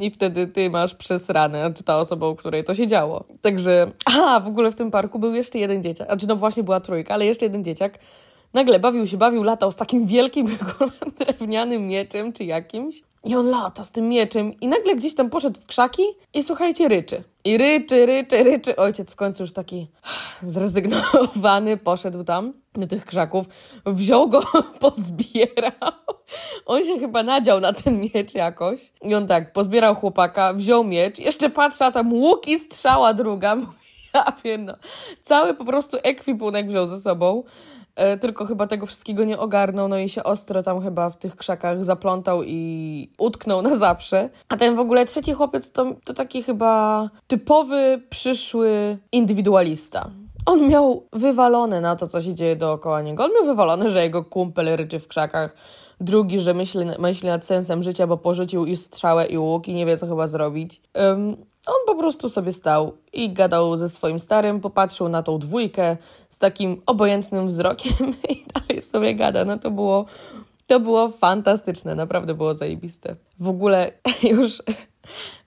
i 0.00 0.10
wtedy 0.10 0.46
ty 0.46 0.70
masz 0.70 0.94
przesrane, 0.94 1.72
czy 1.74 1.84
ta 1.84 1.98
osoba, 1.98 2.28
u 2.28 2.36
której 2.36 2.64
to 2.64 2.74
się 2.74 2.86
działo. 2.86 3.24
Także, 3.40 3.90
a 4.16 4.40
w 4.40 4.46
ogóle 4.46 4.70
w 4.70 4.74
tym 4.74 4.90
parku 4.90 5.18
był 5.18 5.34
jeszcze 5.34 5.58
jeden 5.58 5.82
dzieciak, 5.82 6.06
znaczy 6.06 6.26
no 6.26 6.36
właśnie 6.36 6.62
była 6.62 6.80
trójka, 6.80 7.14
ale 7.14 7.26
jeszcze 7.26 7.46
jeden 7.46 7.64
dzieciak, 7.64 7.98
Nagle 8.54 8.78
bawił 8.78 9.06
się, 9.06 9.16
bawił, 9.16 9.42
latał 9.42 9.72
z 9.72 9.76
takim 9.76 10.06
wielkim 10.06 10.46
drewnianym 11.18 11.86
mieczem 11.86 12.32
czy 12.32 12.44
jakimś. 12.44 13.02
I 13.24 13.36
on 13.36 13.50
lata 13.50 13.84
z 13.84 13.90
tym 13.90 14.08
mieczem 14.08 14.60
i 14.60 14.68
nagle 14.68 14.96
gdzieś 14.96 15.14
tam 15.14 15.30
poszedł 15.30 15.60
w 15.60 15.66
krzaki 15.66 16.02
i 16.34 16.42
słuchajcie, 16.42 16.88
ryczy. 16.88 17.22
I 17.44 17.58
ryczy, 17.58 18.06
ryczy, 18.06 18.42
ryczy. 18.42 18.76
Ojciec 18.76 19.12
w 19.12 19.16
końcu 19.16 19.42
już 19.42 19.52
taki 19.52 19.86
zrezygnowany 20.42 21.76
poszedł 21.76 22.24
tam 22.24 22.52
do 22.74 22.86
tych 22.86 23.04
krzaków, 23.04 23.46
wziął 23.86 24.28
go, 24.28 24.42
pozbierał. 24.80 25.92
On 26.66 26.84
się 26.84 26.98
chyba 26.98 27.22
nadział 27.22 27.60
na 27.60 27.72
ten 27.72 28.00
miecz 28.00 28.34
jakoś. 28.34 28.92
I 29.02 29.14
on 29.14 29.26
tak, 29.26 29.52
pozbierał 29.52 29.94
chłopaka, 29.94 30.54
wziął 30.54 30.84
miecz, 30.84 31.18
jeszcze 31.18 31.50
patrzy, 31.50 31.84
a 31.84 31.90
tam 31.90 32.12
łuk 32.12 32.48
i 32.48 32.58
strzała 32.58 33.14
druga. 33.14 33.56
Ja 34.14 34.32
wiem, 34.44 34.64
no. 34.64 34.74
Cały 35.22 35.54
po 35.54 35.64
prostu 35.64 35.96
ekwipunek 36.02 36.68
wziął 36.68 36.86
ze 36.86 37.00
sobą. 37.00 37.42
E, 38.00 38.16
tylko 38.16 38.44
chyba 38.44 38.66
tego 38.66 38.86
wszystkiego 38.86 39.24
nie 39.24 39.38
ogarnął, 39.38 39.88
no 39.88 39.98
i 39.98 40.08
się 40.08 40.22
ostro 40.22 40.62
tam 40.62 40.82
chyba 40.82 41.10
w 41.10 41.16
tych 41.16 41.36
krzakach 41.36 41.84
zaplątał 41.84 42.42
i 42.42 43.10
utknął 43.18 43.62
na 43.62 43.76
zawsze. 43.76 44.30
A 44.48 44.56
ten 44.56 44.76
w 44.76 44.80
ogóle 44.80 45.06
trzeci 45.06 45.32
chłopiec 45.32 45.70
to, 45.72 45.86
to 46.04 46.14
taki 46.14 46.42
chyba 46.42 47.08
typowy, 47.26 48.02
przyszły 48.10 48.98
indywidualista. 49.12 50.10
On 50.46 50.68
miał 50.68 51.06
wywalone 51.12 51.80
na 51.80 51.96
to, 51.96 52.06
co 52.06 52.20
się 52.20 52.34
dzieje 52.34 52.56
dookoła 52.56 53.02
niego. 53.02 53.24
On 53.24 53.30
miał 53.34 53.44
wywalone, 53.44 53.88
że 53.88 54.02
jego 54.02 54.24
kumpel 54.24 54.76
ryczy 54.76 54.98
w 54.98 55.08
krzakach, 55.08 55.54
drugi, 56.00 56.40
że 56.40 56.54
myśli, 56.54 56.80
myśli 56.98 57.28
nad 57.28 57.46
sensem 57.46 57.82
życia, 57.82 58.06
bo 58.06 58.16
porzucił 58.16 58.66
i 58.66 58.76
strzałę 58.76 59.26
i 59.26 59.38
łuk 59.38 59.68
i 59.68 59.74
nie 59.74 59.86
wie, 59.86 59.96
co 59.96 60.06
chyba 60.06 60.26
zrobić. 60.26 60.80
Um, 60.94 61.36
on 61.66 61.74
po 61.86 61.94
prostu 61.94 62.28
sobie 62.28 62.52
stał 62.52 62.96
i 63.12 63.32
gadał 63.32 63.76
ze 63.76 63.88
swoim 63.88 64.20
starym, 64.20 64.60
popatrzył 64.60 65.08
na 65.08 65.22
tą 65.22 65.38
dwójkę 65.38 65.96
z 66.28 66.38
takim 66.38 66.82
obojętnym 66.86 67.46
wzrokiem 67.46 68.14
i 68.30 68.44
dalej 68.54 68.82
sobie 68.82 69.14
gada. 69.14 69.44
No 69.44 69.58
to 69.58 69.70
było, 69.70 70.06
to 70.66 70.80
było 70.80 71.08
fantastyczne, 71.08 71.94
naprawdę 71.94 72.34
było 72.34 72.54
zajebiste. 72.54 73.16
W 73.38 73.48
ogóle 73.48 73.92
już 74.32 74.62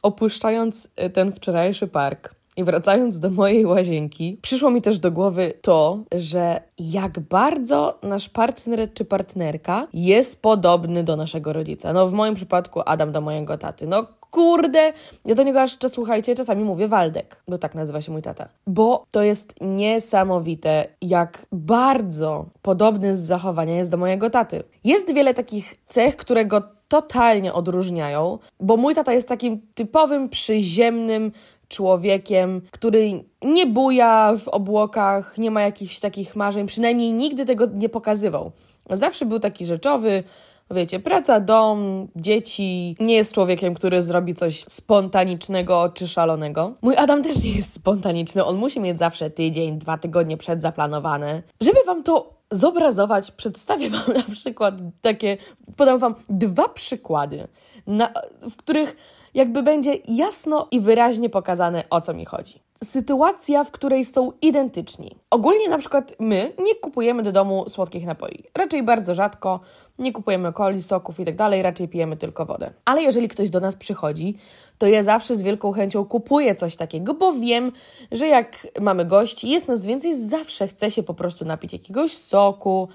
opuszczając 0.01 0.88
ten 1.13 1.32
wczorajszy 1.32 1.88
park, 1.88 2.36
i 2.58 2.63
wracając 2.63 3.20
do 3.20 3.29
mojej 3.29 3.65
łazienki, 3.65 4.39
przyszło 4.41 4.70
mi 4.70 4.82
też 4.82 5.00
do 5.00 5.12
głowy 5.12 5.53
to, 5.62 6.03
że 6.12 6.62
jak 6.79 7.20
bardzo 7.20 8.00
nasz 8.03 8.29
partner 8.29 8.93
czy 8.93 9.05
partnerka 9.05 9.88
jest 9.93 10.41
podobny 10.41 11.03
do 11.03 11.15
naszego 11.15 11.53
rodzica. 11.53 11.93
No 11.93 12.08
w 12.08 12.13
moim 12.13 12.36
przypadku 12.36 12.82
Adam 12.86 13.12
do 13.12 13.22
mojego 13.22 13.58
taty. 13.58 13.88
No 13.88 14.08
kurde, 14.34 14.94
ja 15.25 15.36
do 15.36 15.44
niego 15.44 15.62
aż, 15.62 15.78
słuchajcie, 15.88 16.36
czasami 16.36 16.63
mówię 16.63 16.88
Waldek, 16.88 17.44
bo 17.48 17.58
tak 17.58 17.75
nazywa 17.75 18.02
się 18.02 18.12
mój 18.12 18.22
tata. 18.22 18.50
Bo 18.68 19.06
to 19.12 19.24
jest 19.24 19.56
niesamowite, 19.62 20.88
jak 21.02 21.46
bardzo 21.52 22.46
podobny 22.62 23.18
z 23.18 23.20
zachowania 23.20 23.75
jest 23.75 23.92
do 23.92 23.98
mojego 23.98 24.30
taty. 24.30 24.63
Jest 24.84 25.13
wiele 25.13 25.34
takich 25.34 25.75
cech, 25.86 26.16
które 26.16 26.46
go 26.46 26.62
totalnie 26.88 27.54
odróżniają, 27.54 28.40
bo 28.60 28.78
mój 28.78 28.96
tata 28.96 29.13
jest 29.13 29.28
takim 29.28 29.62
typowym, 29.75 30.30
przyziemnym, 30.30 31.32
człowiekiem, 31.68 32.62
który 32.72 33.24
nie 33.42 33.66
buja 33.66 34.34
w 34.40 34.48
obłokach, 34.48 35.38
nie 35.38 35.52
ma 35.52 35.62
jakichś 35.62 36.00
takich 36.00 36.36
marzeń, 36.36 36.68
przynajmniej 36.68 37.13
nigdy 37.13 37.46
tego 37.46 37.66
nie 37.74 37.90
pokazywał. 37.90 38.52
Zawsze 38.90 39.25
był 39.25 39.40
taki 39.40 39.66
rzeczowy, 39.66 40.24
Wiecie, 40.72 41.00
praca, 41.00 41.39
dom, 41.39 42.08
dzieci. 42.15 42.96
Nie 43.00 43.15
jest 43.15 43.34
człowiekiem, 43.34 43.74
który 43.74 44.01
zrobi 44.01 44.34
coś 44.34 44.65
spontanicznego 44.67 45.91
czy 45.93 46.08
szalonego. 46.08 46.74
Mój 46.82 46.98
Adam 46.98 47.24
też 47.24 47.43
nie 47.43 47.51
jest 47.51 47.74
spontaniczny. 47.74 48.46
On 48.46 48.58
musi 48.58 48.79
mieć 48.79 49.00
zawsze 49.00 49.29
tydzień, 49.29 49.77
dwa 49.77 49.98
tygodnie 49.98 50.38
przed 50.38 50.62
zaplanowane. 50.62 51.43
Żeby 51.62 51.79
wam 51.86 52.03
to 52.03 52.34
zobrazować, 52.51 53.32
przedstawię 53.32 53.89
wam 53.89 54.13
na 54.27 54.34
przykład 54.34 54.75
takie, 55.01 55.38
podam 55.75 56.00
wam 56.00 56.15
dwa 56.29 56.70
przykłady, 56.70 57.48
na, 57.88 58.13
w 58.41 58.55
których 58.55 58.96
jakby 59.34 59.63
będzie 59.63 59.94
jasno 60.08 60.68
i 60.72 60.80
wyraźnie 60.80 61.30
pokazane, 61.30 61.84
o 61.90 62.02
co 62.02 62.13
mi 62.13 62.25
chodzi 62.25 62.63
sytuacja, 62.84 63.63
w 63.63 63.72
której 63.72 64.06
są 64.06 64.32
identyczni. 64.42 65.16
Ogólnie 65.30 65.70
na 65.70 65.78
przykład 65.78 66.13
my 66.20 66.54
nie 66.60 66.75
kupujemy 66.75 67.24
do 67.24 67.32
domu 67.32 67.66
słodkich 67.70 68.06
napoi. 68.06 68.44
Raczej 68.58 68.84
bardzo 68.84 69.13
rzadko, 69.13 69.60
nie 70.00 70.13
kupujemy 70.13 70.54
coli, 70.54 70.84
soków 70.84 71.20
i 71.20 71.25
tak 71.25 71.36
dalej, 71.36 71.62
raczej 71.62 71.88
pijemy 71.88 72.18
tylko 72.18 72.46
wodę. 72.46 72.74
Ale 72.86 73.02
jeżeli 73.02 73.28
ktoś 73.28 73.50
do 73.50 73.60
nas 73.60 73.75
przychodzi, 73.75 74.38
to 74.78 74.88
ja 74.88 75.04
zawsze 75.04 75.36
z 75.36 75.42
wielką 75.42 75.72
chęcią 75.72 76.06
kupuję 76.06 76.56
coś 76.56 76.75
takiego, 76.75 77.13
bo 77.13 77.34
wiem, 77.34 77.72
że 78.12 78.28
jak 78.28 78.68
mamy 78.82 79.06
gości, 79.06 79.50
jest 79.50 79.68
nas 79.68 79.86
więcej, 79.86 80.28
zawsze 80.28 80.68
chce 80.68 80.92
się 80.92 81.04
po 81.04 81.13
prostu 81.13 81.46
napić 81.46 81.74
jakiegoś 81.74 82.18
soku, 82.18 82.88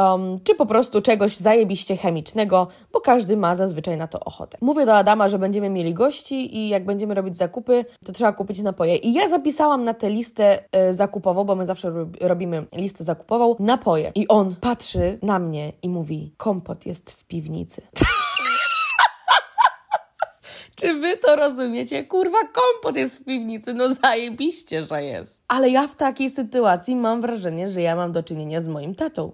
um, 0.00 0.38
czy 0.44 0.54
po 0.54 0.66
prostu 0.66 1.02
czegoś 1.02 1.36
zajebiście 1.36 1.96
chemicznego, 1.96 2.68
bo 2.92 3.00
każdy 3.00 3.36
ma 3.36 3.54
zazwyczaj 3.54 3.96
na 3.96 4.06
to 4.06 4.20
ochotę. 4.20 4.58
Mówię 4.60 4.86
do 4.86 4.96
Adama, 4.96 5.28
że 5.28 5.38
będziemy 5.38 5.70
mieli 5.70 5.94
gości 5.94 6.56
i 6.56 6.68
jak 6.68 6.84
będziemy 6.84 7.14
robić 7.14 7.36
zakupy, 7.36 7.84
to 8.04 8.12
trzeba 8.12 8.32
kupić 8.32 8.62
napoje. 8.62 8.96
I 8.96 9.12
ja 9.12 9.28
zapisałam 9.28 9.84
na 9.84 9.94
tę 9.94 10.10
listę 10.10 10.58
y, 10.88 10.94
zakupową, 10.94 11.44
bo 11.44 11.54
my 11.54 11.66
zawsze 11.66 11.92
robimy 12.20 12.66
listę 12.74 13.04
zakupową, 13.04 13.56
napoje. 13.58 14.12
I 14.14 14.28
on 14.28 14.54
patrzy 14.60 15.18
na 15.22 15.38
mnie 15.38 15.72
i 15.82 15.88
mówi: 15.88 16.32
Kompot 16.36 16.86
jest 16.86 17.10
w 17.10 17.24
piwnicy. 17.24 17.82
Czy 20.76 20.94
wy 20.94 21.16
to 21.16 21.36
rozumiecie? 21.36 22.04
Kurwa, 22.04 22.38
kompot 22.38 22.96
jest 22.96 23.18
w 23.18 23.24
piwnicy, 23.24 23.74
no 23.74 23.94
zajebiście, 23.94 24.82
że 24.82 25.04
jest. 25.04 25.42
Ale 25.48 25.70
ja 25.70 25.88
w 25.88 25.96
takiej 25.96 26.30
sytuacji 26.30 26.96
mam 26.96 27.20
wrażenie, 27.20 27.68
że 27.68 27.82
ja 27.82 27.96
mam 27.96 28.12
do 28.12 28.22
czynienia 28.22 28.60
z 28.60 28.68
moim 28.68 28.94
tatą. 28.94 29.32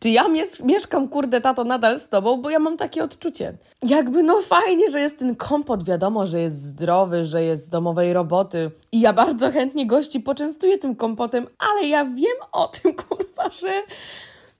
Czy 0.00 0.08
ja 0.08 0.28
mies 0.28 0.60
mieszkam, 0.60 1.08
kurde, 1.08 1.40
tato, 1.40 1.64
nadal 1.64 1.98
z 1.98 2.08
tobą, 2.08 2.42
bo 2.42 2.50
ja 2.50 2.58
mam 2.58 2.76
takie 2.76 3.04
odczucie. 3.04 3.56
Jakby, 3.82 4.22
no 4.22 4.40
fajnie, 4.42 4.90
że 4.90 5.00
jest 5.00 5.18
ten 5.18 5.36
kompot, 5.36 5.84
wiadomo, 5.84 6.26
że 6.26 6.40
jest 6.40 6.62
zdrowy, 6.62 7.24
że 7.24 7.42
jest 7.44 7.66
z 7.66 7.70
domowej 7.70 8.12
roboty 8.12 8.70
i 8.92 9.00
ja 9.00 9.12
bardzo 9.12 9.50
chętnie 9.50 9.86
gości 9.86 10.20
poczęstuję 10.20 10.78
tym 10.78 10.96
kompotem, 10.96 11.46
ale 11.58 11.88
ja 11.88 12.04
wiem 12.04 12.36
o 12.52 12.68
tym, 12.68 12.94
kurwa, 13.08 13.50
że 13.50 13.82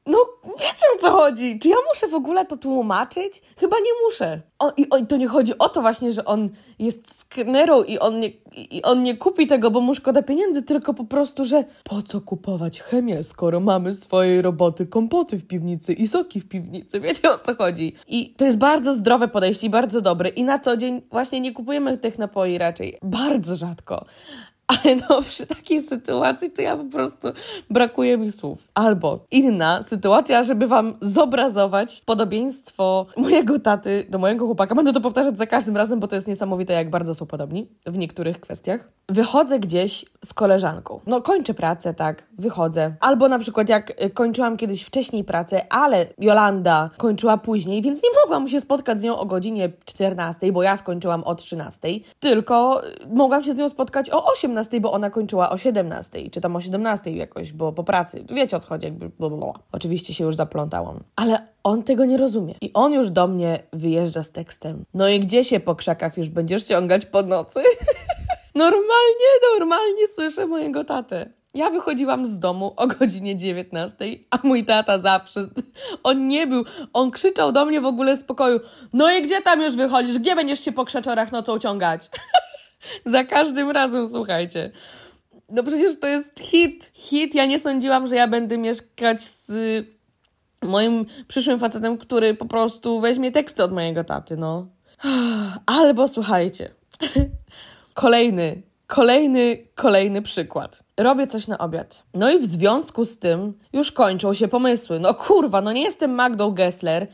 no, 0.08 0.18
wiecie 0.44 0.86
o 0.96 1.00
co 1.00 1.10
chodzi. 1.10 1.58
Czy 1.58 1.68
ja 1.68 1.76
muszę 1.88 2.08
w 2.08 2.14
ogóle 2.14 2.46
to 2.46 2.56
tłumaczyć? 2.56 3.42
Chyba 3.56 3.76
nie 3.76 3.90
muszę. 4.06 4.40
O, 4.58 4.72
I 4.76 4.90
o, 4.90 5.06
to 5.06 5.16
nie 5.16 5.28
chodzi 5.28 5.58
o 5.58 5.68
to 5.68 5.80
właśnie, 5.80 6.12
że 6.12 6.24
on 6.24 6.48
jest 6.78 7.18
sknerą 7.20 7.82
i 7.82 7.98
on, 7.98 8.20
nie, 8.20 8.28
i 8.56 8.82
on 8.82 9.02
nie 9.02 9.16
kupi 9.16 9.46
tego, 9.46 9.70
bo 9.70 9.80
mu 9.80 9.94
szkoda 9.94 10.22
pieniędzy, 10.22 10.62
tylko 10.62 10.94
po 10.94 11.04
prostu, 11.04 11.44
że 11.44 11.64
po 11.84 12.02
co 12.02 12.20
kupować 12.20 12.82
chemię, 12.82 13.22
skoro 13.24 13.60
mamy 13.60 13.94
swojej 13.94 14.42
roboty 14.42 14.86
kompoty 14.86 15.38
w 15.38 15.46
piwnicy 15.46 15.92
i 15.92 16.08
soki 16.08 16.40
w 16.40 16.48
piwnicy. 16.48 17.00
Wiecie 17.00 17.30
o 17.30 17.38
co 17.38 17.54
chodzi. 17.54 17.94
I 18.08 18.34
to 18.34 18.44
jest 18.44 18.58
bardzo 18.58 18.94
zdrowe 18.94 19.28
podejście 19.28 19.66
i 19.66 19.70
bardzo 19.70 20.00
dobre. 20.00 20.28
I 20.28 20.44
na 20.44 20.58
co 20.58 20.76
dzień 20.76 21.02
właśnie 21.10 21.40
nie 21.40 21.52
kupujemy 21.52 21.98
tych 21.98 22.18
napoi 22.18 22.58
raczej. 22.58 22.98
Bardzo 23.02 23.56
rzadko. 23.56 24.04
Ale 24.68 24.96
no, 25.10 25.22
przy 25.22 25.46
takiej 25.46 25.82
sytuacji 25.82 26.50
to 26.50 26.62
ja 26.62 26.76
po 26.76 26.84
prostu 26.84 27.28
brakuje 27.70 28.18
mi 28.18 28.32
słów. 28.32 28.58
Albo 28.75 29.25
inna 29.30 29.82
sytuacja, 29.82 30.44
żeby 30.44 30.66
wam 30.66 30.94
zobrazować 31.00 32.02
podobieństwo 32.06 33.06
mojego 33.16 33.58
taty 33.58 34.06
do 34.08 34.18
mojego 34.18 34.46
chłopaka. 34.46 34.75
Będę 34.75 34.92
to 34.92 35.00
powtarzać 35.00 35.38
za 35.38 35.46
każdym 35.46 35.76
razem, 35.76 36.00
bo 36.00 36.08
to 36.08 36.14
jest 36.14 36.28
niesamowite, 36.28 36.72
jak 36.72 36.90
bardzo 36.90 37.14
są 37.14 37.26
podobni 37.26 37.68
w 37.87 37.98
niektórych 37.98 38.40
kwestiach. 38.40 38.88
Wychodzę 39.08 39.58
gdzieś 39.58 40.04
z 40.25 40.34
koleżanką. 40.34 41.00
No, 41.06 41.22
kończę 41.22 41.54
pracę, 41.54 41.94
tak, 41.94 42.26
wychodzę. 42.38 42.94
Albo 43.00 43.28
na 43.28 43.38
przykład 43.38 43.68
jak 43.68 44.02
y, 44.02 44.10
kończyłam 44.10 44.56
kiedyś 44.56 44.82
wcześniej 44.82 45.25
pracę, 45.25 45.72
ale 45.72 46.06
Jolanda 46.18 46.90
kończyła 46.96 47.38
później, 47.38 47.82
więc 47.82 48.02
nie 48.02 48.10
mogłam 48.22 48.48
się 48.48 48.60
spotkać 48.60 48.98
z 48.98 49.02
nią 49.02 49.18
o 49.18 49.26
godzinie 49.26 49.70
14, 49.84 50.52
bo 50.52 50.62
ja 50.62 50.76
skończyłam 50.76 51.25
o 51.25 51.34
13, 51.34 51.88
tylko 52.20 52.87
y, 52.87 52.92
mogłam 53.14 53.44
się 53.44 53.52
z 53.52 53.56
nią 53.56 53.68
spotkać 53.68 54.10
o 54.10 54.32
18 54.32 54.57
18, 54.58 54.80
bo 54.80 54.92
ona 54.92 55.10
kończyła 55.10 55.50
o 55.50 55.58
17, 55.58 56.30
czy 56.30 56.40
tam 56.40 56.56
o 56.56 56.60
17 56.60 57.10
jakoś, 57.10 57.52
bo 57.52 57.72
po 57.72 57.84
pracy. 57.84 58.24
Wiecie 58.32 58.56
o 58.56 58.60
co 58.60 58.68
chodzi, 58.68 58.84
jakby 58.84 59.08
blablabla. 59.08 59.52
Oczywiście 59.72 60.14
się 60.14 60.24
już 60.24 60.36
zaplątałam. 60.36 61.00
Ale 61.16 61.48
on 61.64 61.82
tego 61.82 62.04
nie 62.04 62.16
rozumie. 62.16 62.54
I 62.60 62.72
on 62.72 62.92
już 62.92 63.10
do 63.10 63.28
mnie 63.28 63.62
wyjeżdża 63.72 64.22
z 64.22 64.30
tekstem. 64.30 64.84
No 64.94 65.08
i 65.08 65.20
gdzie 65.20 65.44
się 65.44 65.60
po 65.60 65.74
krzakach 65.74 66.16
już 66.16 66.28
będziesz 66.28 66.64
ciągać 66.64 67.06
po 67.06 67.22
nocy? 67.22 67.60
normalnie, 68.54 69.28
normalnie 69.58 70.08
słyszę 70.14 70.46
mojego 70.46 70.84
tatę. 70.84 71.30
Ja 71.54 71.70
wychodziłam 71.70 72.26
z 72.26 72.38
domu 72.38 72.74
o 72.76 72.86
godzinie 72.86 73.36
19, 73.36 73.96
a 74.30 74.38
mój 74.42 74.64
tata 74.64 74.98
zawsze, 74.98 75.40
on 76.02 76.28
nie 76.28 76.46
był, 76.46 76.64
on 76.92 77.10
krzyczał 77.10 77.52
do 77.52 77.64
mnie 77.64 77.80
w 77.80 77.86
ogóle 77.86 78.16
z 78.16 78.24
pokoju, 78.24 78.60
no 78.92 79.10
i 79.10 79.22
gdzie 79.22 79.42
tam 79.42 79.60
już 79.60 79.76
wychodzisz, 79.76 80.18
gdzie 80.18 80.36
będziesz 80.36 80.60
się 80.60 80.72
po 80.72 80.84
krzaczorach 80.84 81.32
nocą 81.32 81.58
ciągać? 81.58 82.08
Za 83.06 83.25
każdym 83.25 83.70
razem, 83.70 84.08
słuchajcie. 84.08 84.70
No 85.49 85.62
przecież 85.62 86.00
to 86.00 86.06
jest 86.06 86.40
hit. 86.40 86.90
Hit. 86.94 87.35
Ja 87.35 87.47
nie 87.47 87.58
sądziłam, 87.58 88.06
że 88.06 88.16
ja 88.16 88.28
będę 88.28 88.58
mieszkać 88.58 89.25
z 89.25 89.52
moim 90.62 91.06
przyszłym 91.28 91.58
facetem, 91.58 91.99
który 91.99 92.35
po 92.35 92.47
prostu 92.47 93.00
weźmie 93.00 93.32
teksty 93.32 93.64
od 93.64 93.73
mojego 93.73 94.04
taty, 94.04 94.37
no. 94.37 94.66
Albo 95.66 96.08
słuchajcie. 96.08 96.70
Kolejny, 97.94 98.62
kolejny, 98.87 99.68
kolejny 99.75 100.23
przykład. 100.23 100.82
Robię 100.97 101.26
coś 101.26 101.49
na 101.49 101.58
obiad. 101.58 102.02
No 102.14 102.30
i 102.30 102.38
w 102.38 102.47
związku 102.47 103.04
z 103.04 103.18
tym 103.18 103.58
już 103.73 103.92
kończą 103.92 104.35
się 104.35 104.49
pomysły. 104.49 105.00
No 105.00 105.14
kurwa, 105.14 105.61
no 105.61 105.73
nie 105.73 105.82
jestem 105.82 106.14
Magdą 106.14 106.50
Gessler 106.50 107.06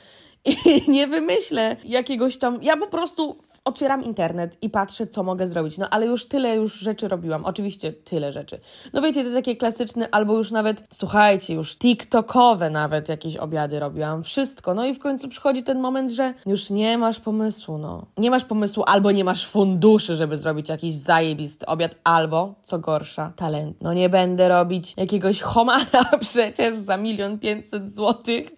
i 0.45 0.57
nie 0.91 1.07
wymyślę 1.07 1.77
jakiegoś 1.85 2.37
tam. 2.37 2.59
Ja 2.63 2.77
po 2.77 2.87
prostu 2.87 3.39
otwieram 3.65 4.05
internet 4.05 4.57
i 4.63 4.71
patrzę, 4.71 5.07
co 5.07 5.23
mogę 5.23 5.47
zrobić. 5.47 5.79
No 5.79 5.89
ale 5.91 6.07
już 6.07 6.29
tyle 6.29 6.57
już 6.57 6.75
rzeczy 6.75 7.09
robiłam. 7.09 7.45
Oczywiście 7.45 7.93
tyle 7.93 8.33
rzeczy. 8.33 8.61
No 8.93 9.03
wiecie, 9.03 9.25
te 9.25 9.33
takie 9.33 9.57
klasyczne, 9.57 10.09
albo 10.11 10.37
już 10.37 10.51
nawet, 10.51 10.85
słuchajcie, 10.93 11.55
już 11.55 11.77
TikTokowe 11.77 12.71
nawet 12.71 13.09
jakieś 13.09 13.37
obiady 13.37 13.81
robiłam. 13.81 14.23
Wszystko. 14.23 14.75
No 14.75 14.87
i 14.87 14.95
w 14.95 14.99
końcu 14.99 15.29
przychodzi 15.29 15.63
ten 15.63 15.81
moment, 15.81 16.11
że 16.11 16.35
już 16.47 16.71
nie 16.71 16.99
masz 16.99 17.21
pomysłu, 17.21 17.79
no. 17.79 18.07
Nie 18.17 18.31
masz 18.31 18.45
pomysłu, 18.45 18.85
albo 18.87 19.11
nie 19.11 19.25
masz 19.25 19.47
funduszy, 19.47 20.17
żeby 20.17 20.37
zrobić 20.37 20.69
jakiś 20.69 20.95
zajebisty 20.95 21.67
obiad, 21.67 21.95
albo, 22.05 22.55
co 22.65 22.79
gorsza, 22.79 23.33
talent. 23.37 23.77
No 23.81 23.93
nie 23.93 24.09
będę 24.09 24.49
robić 24.49 24.95
jakiegoś 24.97 25.41
homara 25.41 26.05
przecież 26.21 26.77
za 26.77 26.97
milion 26.97 27.39
pięćset 27.39 27.93
złotych 27.95 28.51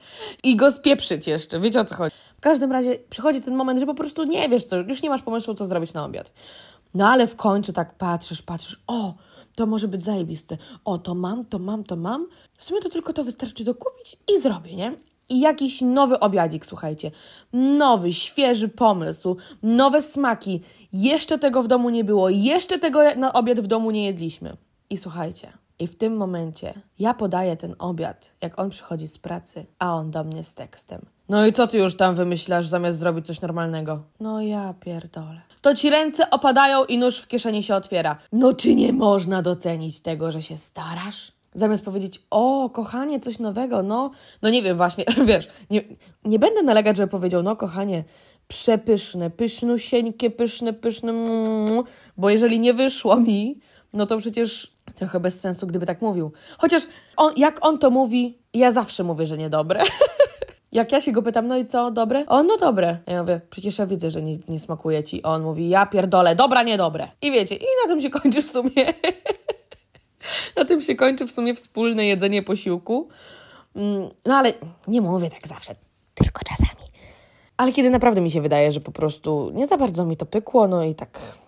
i 0.42 0.56
go 0.56 0.70
spieprzyć 0.70 1.26
jeszcze. 1.26 1.60
Wiecie 1.60 1.80
o 1.80 1.84
co 1.84 1.94
chodzi? 1.94 2.25
W 2.36 2.40
każdym 2.40 2.72
razie 2.72 2.98
przychodzi 3.10 3.40
ten 3.40 3.54
moment, 3.54 3.80
że 3.80 3.86
po 3.86 3.94
prostu 3.94 4.24
nie 4.24 4.48
wiesz 4.48 4.64
co, 4.64 4.76
już 4.76 5.02
nie 5.02 5.10
masz 5.10 5.22
pomysłu, 5.22 5.54
co 5.54 5.66
zrobić 5.66 5.92
na 5.92 6.04
obiad. 6.04 6.32
No 6.94 7.08
ale 7.08 7.26
w 7.26 7.36
końcu 7.36 7.72
tak 7.72 7.94
patrzysz, 7.94 8.42
patrzysz, 8.42 8.82
o, 8.86 9.14
to 9.56 9.66
może 9.66 9.88
być 9.88 10.02
zajebiste. 10.02 10.56
O, 10.84 10.98
to 10.98 11.14
mam, 11.14 11.44
to 11.44 11.58
mam, 11.58 11.84
to 11.84 11.96
mam. 11.96 12.26
W 12.56 12.64
sumie 12.64 12.80
to 12.80 12.88
tylko 12.88 13.12
to 13.12 13.24
wystarczy 13.24 13.64
dokupić 13.64 14.16
i 14.36 14.40
zrobię, 14.40 14.76
nie? 14.76 14.96
I 15.28 15.40
jakiś 15.40 15.80
nowy 15.80 16.20
obiadzik, 16.20 16.66
słuchajcie. 16.66 17.10
Nowy, 17.52 18.12
świeży 18.12 18.68
pomysł, 18.68 19.36
nowe 19.62 20.02
smaki. 20.02 20.60
Jeszcze 20.92 21.38
tego 21.38 21.62
w 21.62 21.68
domu 21.68 21.90
nie 21.90 22.04
było, 22.04 22.30
jeszcze 22.30 22.78
tego 22.78 23.14
na 23.16 23.32
obiad 23.32 23.60
w 23.60 23.66
domu 23.66 23.90
nie 23.90 24.06
jedliśmy. 24.06 24.56
I 24.90 24.96
słuchajcie, 24.96 25.52
i 25.78 25.86
w 25.86 25.96
tym 25.96 26.16
momencie 26.16 26.74
ja 26.98 27.14
podaję 27.14 27.56
ten 27.56 27.74
obiad, 27.78 28.30
jak 28.40 28.58
on 28.58 28.70
przychodzi 28.70 29.08
z 29.08 29.18
pracy, 29.18 29.66
a 29.78 29.94
on 29.94 30.10
do 30.10 30.24
mnie 30.24 30.44
z 30.44 30.54
tekstem. 30.54 31.06
No 31.28 31.46
i 31.46 31.52
co 31.52 31.66
ty 31.66 31.78
już 31.78 31.96
tam 31.96 32.14
wymyślasz, 32.14 32.66
zamiast 32.66 32.98
zrobić 32.98 33.26
coś 33.26 33.40
normalnego? 33.40 34.02
No 34.20 34.40
ja 34.40 34.74
pierdolę. 34.80 35.40
To 35.62 35.74
ci 35.74 35.90
ręce 35.90 36.30
opadają 36.30 36.84
i 36.84 36.98
nóż 36.98 37.18
w 37.18 37.26
kieszeni 37.26 37.62
się 37.62 37.74
otwiera. 37.74 38.16
No 38.32 38.54
czy 38.54 38.74
nie 38.74 38.92
można 38.92 39.42
docenić 39.42 40.00
tego, 40.00 40.32
że 40.32 40.42
się 40.42 40.56
starasz? 40.56 41.32
Zamiast 41.54 41.84
powiedzieć, 41.84 42.22
o, 42.30 42.70
kochanie, 42.70 43.20
coś 43.20 43.38
nowego, 43.38 43.82
no, 43.82 44.10
no 44.42 44.50
nie 44.50 44.62
wiem, 44.62 44.76
właśnie, 44.76 45.04
wiesz, 45.26 45.48
nie, 45.70 45.84
nie 46.24 46.38
będę 46.38 46.62
nalegać, 46.62 46.96
żeby 46.96 47.08
powiedział, 47.08 47.42
no, 47.42 47.56
kochanie, 47.56 48.04
przepyszne, 48.48 49.30
pysznusieńkie, 49.30 50.30
pyszne, 50.30 50.72
pyszne, 50.72 51.12
mm, 51.12 51.84
bo 52.16 52.30
jeżeli 52.30 52.60
nie 52.60 52.74
wyszło 52.74 53.16
mi, 53.16 53.60
no 53.92 54.06
to 54.06 54.18
przecież 54.18 54.72
trochę 54.94 55.20
bez 55.20 55.40
sensu, 55.40 55.66
gdyby 55.66 55.86
tak 55.86 56.02
mówił. 56.02 56.32
Chociaż 56.58 56.82
on, 57.16 57.32
jak 57.36 57.66
on 57.66 57.78
to 57.78 57.90
mówi, 57.90 58.38
ja 58.54 58.72
zawsze 58.72 59.04
mówię, 59.04 59.26
że 59.26 59.38
niedobre. 59.38 59.82
Jak 60.72 60.92
ja 60.92 61.00
się 61.00 61.12
go 61.12 61.22
pytam, 61.22 61.46
no 61.46 61.56
i 61.56 61.66
co, 61.66 61.90
dobre? 61.90 62.26
O, 62.26 62.42
no 62.42 62.56
dobre. 62.56 62.98
Ja 63.06 63.22
mówię, 63.22 63.40
przecież 63.50 63.78
ja 63.78 63.86
widzę, 63.86 64.10
że 64.10 64.22
nie, 64.22 64.38
nie 64.48 64.60
smakuje 64.60 65.04
ci. 65.04 65.22
On 65.22 65.42
mówi, 65.42 65.68
ja 65.68 65.86
pierdolę, 65.86 66.34
dobra, 66.34 66.62
niedobre. 66.62 67.08
I 67.22 67.32
wiecie, 67.32 67.54
i 67.54 67.64
na 67.84 67.88
tym 67.88 68.00
się 68.00 68.10
kończy 68.10 68.42
w 68.42 68.48
sumie... 68.48 68.94
na 70.56 70.64
tym 70.64 70.80
się 70.80 70.94
kończy 70.94 71.26
w 71.26 71.32
sumie 71.32 71.54
wspólne 71.54 72.06
jedzenie 72.06 72.42
posiłku. 72.42 73.08
Mm, 73.76 74.10
no 74.24 74.34
ale 74.34 74.52
nie 74.88 75.00
mówię 75.00 75.30
tak 75.30 75.48
zawsze, 75.48 75.74
tylko 76.14 76.40
czasami. 76.44 76.80
Ale 77.56 77.72
kiedy 77.72 77.90
naprawdę 77.90 78.20
mi 78.20 78.30
się 78.30 78.40
wydaje, 78.40 78.72
że 78.72 78.80
po 78.80 78.92
prostu 78.92 79.50
nie 79.54 79.66
za 79.66 79.76
bardzo 79.76 80.04
mi 80.04 80.16
to 80.16 80.26
pykło, 80.26 80.68
no 80.68 80.84
i 80.84 80.94
tak 80.94 81.38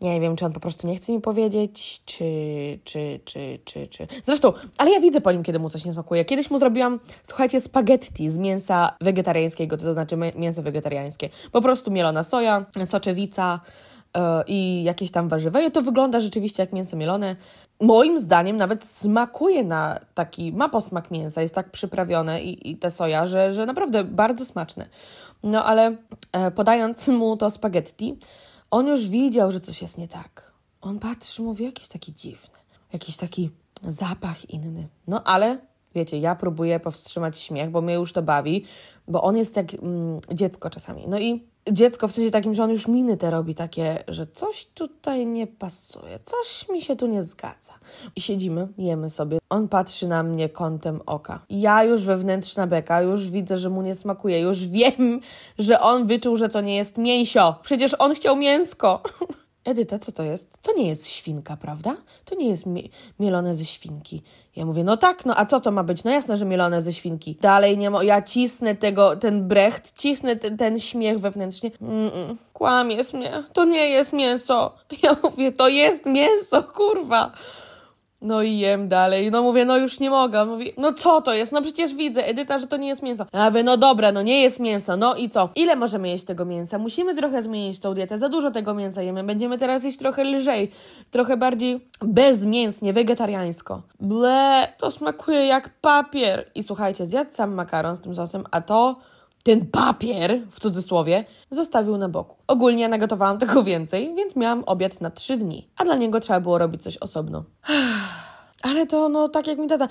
nie 0.00 0.20
wiem, 0.20 0.36
czy 0.36 0.46
on 0.46 0.52
po 0.52 0.60
prostu 0.60 0.86
nie 0.86 0.96
chce 0.96 1.12
mi 1.12 1.20
powiedzieć, 1.20 2.02
czy, 2.04 2.24
czy, 2.84 3.20
czy, 3.24 3.58
czy, 3.64 3.86
czy. 3.86 4.06
Zresztą, 4.22 4.52
ale 4.78 4.90
ja 4.90 5.00
widzę 5.00 5.20
po 5.20 5.32
nim, 5.32 5.42
kiedy 5.42 5.58
mu 5.58 5.70
coś 5.70 5.84
nie 5.84 5.92
smakuje. 5.92 6.24
Kiedyś 6.24 6.50
mu 6.50 6.58
zrobiłam, 6.58 7.00
słuchajcie, 7.22 7.60
spaghetti 7.60 8.30
z 8.30 8.38
mięsa 8.38 8.96
wegetariańskiego, 9.00 9.76
to 9.76 9.92
znaczy 9.92 10.16
mięso 10.16 10.62
wegetariańskie. 10.62 11.28
Po 11.52 11.60
prostu 11.60 11.90
mielona 11.90 12.24
soja, 12.24 12.66
soczewica, 12.84 13.60
yy, 14.16 14.22
i 14.46 14.82
jakieś 14.84 15.10
tam 15.10 15.28
warzywa. 15.28 15.60
I 15.60 15.70
to 15.70 15.82
wygląda 15.82 16.20
rzeczywiście 16.20 16.62
jak 16.62 16.72
mięso 16.72 16.96
mielone. 16.96 17.36
Moim 17.80 18.18
zdaniem 18.18 18.56
nawet 18.56 18.84
smakuje 18.84 19.64
na 19.64 20.00
taki, 20.14 20.52
ma 20.52 20.68
posmak 20.68 21.10
mięsa, 21.10 21.42
jest 21.42 21.54
tak 21.54 21.70
przyprawione 21.70 22.42
i, 22.42 22.70
i 22.70 22.76
te 22.76 22.90
soja, 22.90 23.26
że, 23.26 23.52
że 23.52 23.66
naprawdę 23.66 24.04
bardzo 24.04 24.44
smaczne. 24.44 24.86
No 25.42 25.64
ale 25.64 25.96
e, 26.32 26.50
podając 26.50 27.08
mu 27.08 27.36
to 27.36 27.50
spaghetti, 27.50 28.18
on 28.70 28.86
już 28.86 29.08
widział, 29.08 29.52
że 29.52 29.60
coś 29.60 29.82
jest 29.82 29.98
nie 29.98 30.08
tak. 30.08 30.52
On 30.80 30.98
patrzy, 30.98 31.42
mówi, 31.42 31.64
jakiś 31.64 31.88
taki 31.88 32.12
dziwny, 32.12 32.58
jakiś 32.92 33.16
taki 33.16 33.50
zapach 33.82 34.50
inny. 34.50 34.88
No 35.06 35.24
ale 35.24 35.58
wiecie, 35.94 36.18
ja 36.18 36.34
próbuję 36.34 36.80
powstrzymać 36.80 37.38
śmiech, 37.38 37.70
bo 37.70 37.80
mnie 37.80 37.94
już 37.94 38.12
to 38.12 38.22
bawi, 38.22 38.64
bo 39.08 39.22
on 39.22 39.36
jest 39.36 39.56
jak 39.56 39.74
mm, 39.74 40.20
dziecko 40.32 40.70
czasami. 40.70 41.08
No 41.08 41.18
i 41.18 41.49
dziecko 41.72 42.08
w 42.08 42.12
sensie 42.12 42.30
takim, 42.30 42.54
że 42.54 42.64
on 42.64 42.70
już 42.70 42.88
miny 42.88 43.16
te 43.16 43.30
robi 43.30 43.54
takie, 43.54 44.04
że 44.08 44.26
coś 44.26 44.66
tutaj 44.74 45.26
nie 45.26 45.46
pasuje, 45.46 46.18
coś 46.24 46.68
mi 46.68 46.82
się 46.82 46.96
tu 46.96 47.06
nie 47.06 47.22
zgadza. 47.22 47.72
I 48.16 48.20
siedzimy, 48.20 48.68
jemy 48.78 49.10
sobie. 49.10 49.38
On 49.50 49.68
patrzy 49.68 50.08
na 50.08 50.22
mnie 50.22 50.48
kątem 50.48 51.00
oka. 51.06 51.44
Ja 51.50 51.84
już 51.84 52.02
wewnętrzna 52.02 52.66
beka, 52.66 53.02
już 53.02 53.30
widzę, 53.30 53.58
że 53.58 53.70
mu 53.70 53.82
nie 53.82 53.94
smakuje, 53.94 54.40
już 54.40 54.66
wiem, 54.66 55.20
że 55.58 55.80
on 55.80 56.06
wyczuł, 56.06 56.36
że 56.36 56.48
to 56.48 56.60
nie 56.60 56.76
jest 56.76 56.98
mięsio. 56.98 57.54
Przecież 57.62 57.96
on 57.98 58.14
chciał 58.14 58.36
mięsko. 58.36 59.02
Edyta, 59.64 59.98
co 59.98 60.12
to 60.12 60.22
jest? 60.22 60.58
To 60.62 60.72
nie 60.72 60.88
jest 60.88 61.06
świnka, 61.06 61.56
prawda? 61.56 61.96
To 62.24 62.34
nie 62.34 62.48
jest 62.48 62.66
mi 62.66 62.90
mielone 63.18 63.54
ze 63.54 63.64
świnki. 63.64 64.22
Ja 64.56 64.66
mówię, 64.66 64.84
no 64.84 64.96
tak, 64.96 65.26
no 65.26 65.34
a 65.36 65.46
co 65.46 65.60
to 65.60 65.70
ma 65.70 65.84
być? 65.84 66.04
No 66.04 66.10
jasne, 66.10 66.36
że 66.36 66.44
mielone 66.44 66.82
ze 66.82 66.92
świnki. 66.92 67.36
Dalej 67.40 67.78
nie 67.78 67.90
ma, 67.90 68.04
ja 68.04 68.22
cisnę 68.22 68.74
tego, 68.74 69.16
ten 69.16 69.48
brecht, 69.48 69.92
cisnę 69.98 70.36
ten, 70.36 70.56
ten 70.56 70.78
śmiech 70.78 71.18
wewnętrznie. 71.18 71.70
Mm 71.80 72.08
-mm, 72.08 72.36
kłamiesz 72.52 73.12
mnie, 73.12 73.42
to 73.52 73.64
nie 73.64 73.88
jest 73.88 74.12
mięso. 74.12 74.74
Ja 75.02 75.16
mówię, 75.22 75.52
to 75.52 75.68
jest 75.68 76.06
mięso, 76.06 76.62
kurwa. 76.62 77.32
No 78.22 78.42
i 78.42 78.58
jem 78.58 78.88
dalej. 78.88 79.30
No 79.30 79.42
mówię, 79.42 79.64
no 79.64 79.78
już 79.78 80.00
nie 80.00 80.10
mogę. 80.10 80.44
Mówi, 80.44 80.72
no 80.78 80.92
co 80.92 81.20
to 81.20 81.34
jest? 81.34 81.52
No 81.52 81.62
przecież 81.62 81.94
widzę, 81.94 82.26
Edyta, 82.26 82.58
że 82.58 82.66
to 82.66 82.76
nie 82.76 82.88
jest 82.88 83.02
mięso. 83.02 83.26
Ja 83.32 83.44
mówię, 83.50 83.62
no 83.62 83.76
dobra, 83.76 84.12
no 84.12 84.22
nie 84.22 84.42
jest 84.42 84.60
mięso. 84.60 84.96
No 84.96 85.14
i 85.14 85.28
co? 85.28 85.48
Ile 85.56 85.76
możemy 85.76 86.08
jeść 86.08 86.24
tego 86.24 86.44
mięsa? 86.44 86.78
Musimy 86.78 87.14
trochę 87.14 87.42
zmienić 87.42 87.78
tą 87.80 87.94
dietę. 87.94 88.18
Za 88.18 88.28
dużo 88.28 88.50
tego 88.50 88.74
mięsa 88.74 89.02
jemy. 89.02 89.24
Będziemy 89.24 89.58
teraz 89.58 89.84
jeść 89.84 89.98
trochę 89.98 90.24
lżej. 90.24 90.70
Trochę 91.10 91.36
bardziej 91.36 91.80
bezmięsnie, 92.02 92.92
wegetariańsko. 92.92 93.82
Ble, 94.00 94.72
to 94.78 94.90
smakuje 94.90 95.46
jak 95.46 95.70
papier. 95.80 96.50
I 96.54 96.62
słuchajcie, 96.62 97.06
zjadł 97.06 97.32
sam 97.32 97.54
makaron 97.54 97.96
z 97.96 98.00
tym 98.00 98.14
sosem, 98.14 98.44
a 98.50 98.60
to 98.60 98.96
ten 99.42 99.66
papier, 99.66 100.40
w 100.50 100.60
cudzysłowie, 100.60 101.24
zostawił 101.50 101.96
na 101.96 102.08
boku. 102.08 102.36
Ogólnie 102.46 102.88
nagotowałam 102.88 103.38
tego 103.38 103.62
więcej, 103.72 104.14
więc 104.16 104.36
miałam 104.36 104.64
obiad 104.66 105.00
na 105.00 105.10
trzy 105.10 105.36
dni, 105.36 105.68
a 105.76 105.84
dla 105.84 105.96
niego 105.96 106.20
trzeba 106.20 106.40
było 106.40 106.58
robić 106.58 106.82
coś 106.82 106.98
osobno. 106.98 107.44
Ale 108.62 108.86
to, 108.86 109.08
no, 109.08 109.28
tak 109.28 109.46
jak 109.46 109.58
mi 109.58 109.68
tata... 109.68 109.88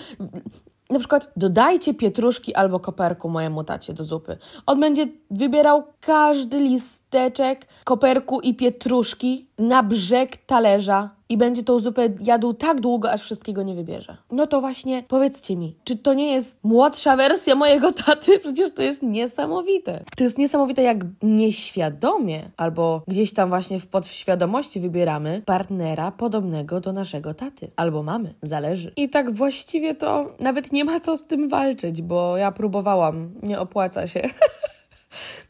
Na 0.90 1.00
przykład 1.00 1.32
dodajcie 1.36 1.94
pietruszki 1.94 2.56
albo 2.56 2.80
koperku 2.80 3.30
mojemu 3.30 3.64
tacie 3.64 3.94
do 3.94 4.04
zupy. 4.04 4.38
On 4.66 4.80
będzie 4.80 5.08
wybierał 5.32 5.84
każdy 6.00 6.60
listeczek 6.60 7.68
koperku 7.84 8.40
i 8.40 8.56
pietruszki 8.56 9.50
na 9.58 9.84
brzeg 9.84 10.38
talerza 10.38 11.10
i 11.30 11.38
będzie 11.38 11.64
tą 11.64 11.80
zupę 11.80 12.10
jadł 12.22 12.54
tak 12.54 12.82
długo, 12.82 13.12
aż 13.12 13.22
wszystkiego 13.22 13.64
nie 13.64 13.76
wybierze. 13.76 14.18
No 14.32 14.48
to 14.48 14.62
właśnie 14.62 15.04
powiedzcie 15.08 15.56
mi, 15.56 15.76
czy 15.84 15.98
to 15.98 16.14
nie 16.14 16.34
jest 16.34 16.64
młodsza 16.64 17.16
wersja 17.16 17.56
mojego 17.56 17.92
taty? 17.92 18.40
Przecież 18.44 18.74
to 18.74 18.82
jest 18.82 19.04
niesamowite. 19.04 20.04
To 20.18 20.24
jest 20.24 20.38
niesamowite, 20.38 20.82
jak 20.82 20.98
nieświadomie 21.22 22.52
albo 22.58 23.02
gdzieś 23.08 23.34
tam 23.34 23.50
właśnie 23.50 23.80
w 23.80 23.88
podświadomości 23.88 24.80
wybieramy 24.80 25.42
partnera 25.46 26.12
podobnego 26.12 26.80
do 26.80 26.94
naszego 26.94 27.34
taty 27.34 27.72
albo 27.76 28.04
mamy, 28.04 28.34
zależy. 28.42 28.94
I 28.96 29.10
tak 29.10 29.32
właściwie 29.32 29.96
to 29.96 30.36
nawet 30.40 30.72
nie 30.72 30.86
ma 30.86 31.00
co 31.00 31.18
z 31.18 31.28
tym 31.28 31.50
walczyć, 31.50 32.02
bo 32.02 32.38
ja 32.38 32.52
próbowałam, 32.52 33.32
nie 33.44 33.60
opłaca 33.60 34.08
się. 34.08 34.22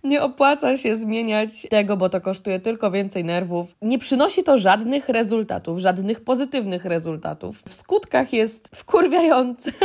Nie 0.04 0.22
opłaca 0.22 0.78
się 0.78 0.98
zmieniać 0.98 1.68
tego, 1.70 1.98
bo 1.98 2.10
to 2.10 2.22
kosztuje 2.22 2.60
tylko 2.60 2.92
więcej 2.92 3.26
nerwów. 3.26 3.76
Nie 3.82 4.00
przynosi 4.00 4.44
to 4.44 4.58
żadnych 4.58 5.10
rezultatów, 5.10 5.80
żadnych 5.80 6.22
pozytywnych 6.22 6.86
rezultatów. 6.86 7.64
W 7.68 7.74
skutkach 7.74 8.34
jest 8.34 8.70
wkurwiające. 8.76 9.72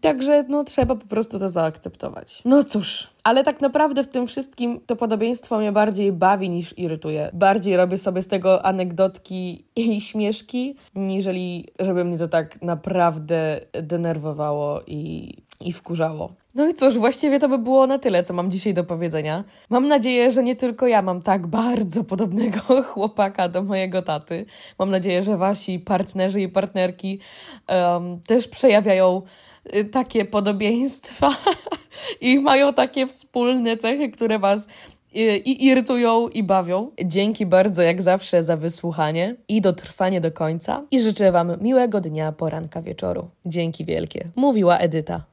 Także 0.00 0.44
no 0.48 0.64
trzeba 0.64 0.94
po 0.94 1.06
prostu 1.06 1.38
to 1.38 1.48
zaakceptować. 1.48 2.42
No 2.44 2.64
cóż, 2.64 3.10
ale 3.24 3.44
tak 3.44 3.60
naprawdę 3.60 4.04
w 4.04 4.06
tym 4.06 4.26
wszystkim 4.26 4.80
to 4.86 4.96
podobieństwo 4.96 5.58
mnie 5.58 5.72
bardziej 5.72 6.12
bawi 6.12 6.50
niż 6.50 6.78
irytuje. 6.78 7.30
Bardziej 7.32 7.76
robię 7.76 7.98
sobie 7.98 8.22
z 8.22 8.26
tego 8.26 8.66
anegdotki 8.66 9.64
i 9.76 10.00
śmieszki, 10.00 10.76
niżeli 10.94 11.68
żeby 11.80 12.04
mnie 12.04 12.18
to 12.18 12.28
tak 12.28 12.62
naprawdę 12.62 13.60
denerwowało 13.72 14.80
i, 14.86 15.32
i 15.60 15.72
wkurzało. 15.72 16.32
No 16.54 16.68
i 16.68 16.74
cóż, 16.74 16.98
właściwie 16.98 17.38
to 17.38 17.48
by 17.48 17.58
było 17.58 17.86
na 17.86 17.98
tyle, 17.98 18.24
co 18.24 18.34
mam 18.34 18.50
dzisiaj 18.50 18.74
do 18.74 18.84
powiedzenia. 18.84 19.44
Mam 19.70 19.88
nadzieję, 19.88 20.30
że 20.30 20.42
nie 20.42 20.56
tylko 20.56 20.86
ja 20.86 21.02
mam 21.02 21.22
tak 21.22 21.46
bardzo 21.46 22.04
podobnego 22.04 22.58
chłopaka 22.92 23.48
do 23.48 23.62
mojego 23.62 24.02
taty. 24.02 24.46
Mam 24.78 24.90
nadzieję, 24.90 25.22
że 25.22 25.36
wasi 25.36 25.78
partnerzy 25.78 26.40
i 26.40 26.48
partnerki 26.48 27.20
um, 27.68 28.20
też 28.20 28.48
przejawiają 28.48 29.22
y, 29.76 29.84
takie 29.84 30.24
podobieństwa 30.24 31.36
i 32.20 32.38
mają 32.38 32.74
takie 32.74 33.06
wspólne 33.06 33.76
cechy, 33.76 34.10
które 34.10 34.38
was 34.38 34.68
y, 35.16 35.36
i 35.36 35.64
irytują 35.66 36.28
i 36.28 36.42
bawią. 36.42 36.90
Dzięki 37.04 37.46
bardzo 37.46 37.82
jak 37.82 38.02
zawsze 38.02 38.42
za 38.42 38.56
wysłuchanie 38.56 39.36
i 39.48 39.60
dotrwanie 39.60 40.20
do 40.20 40.32
końca 40.32 40.82
i 40.90 41.00
życzę 41.00 41.32
wam 41.32 41.56
miłego 41.60 42.00
dnia, 42.00 42.32
poranka, 42.32 42.82
wieczoru. 42.82 43.28
Dzięki 43.46 43.84
wielkie. 43.84 44.28
Mówiła 44.36 44.78
Edyta. 44.78 45.22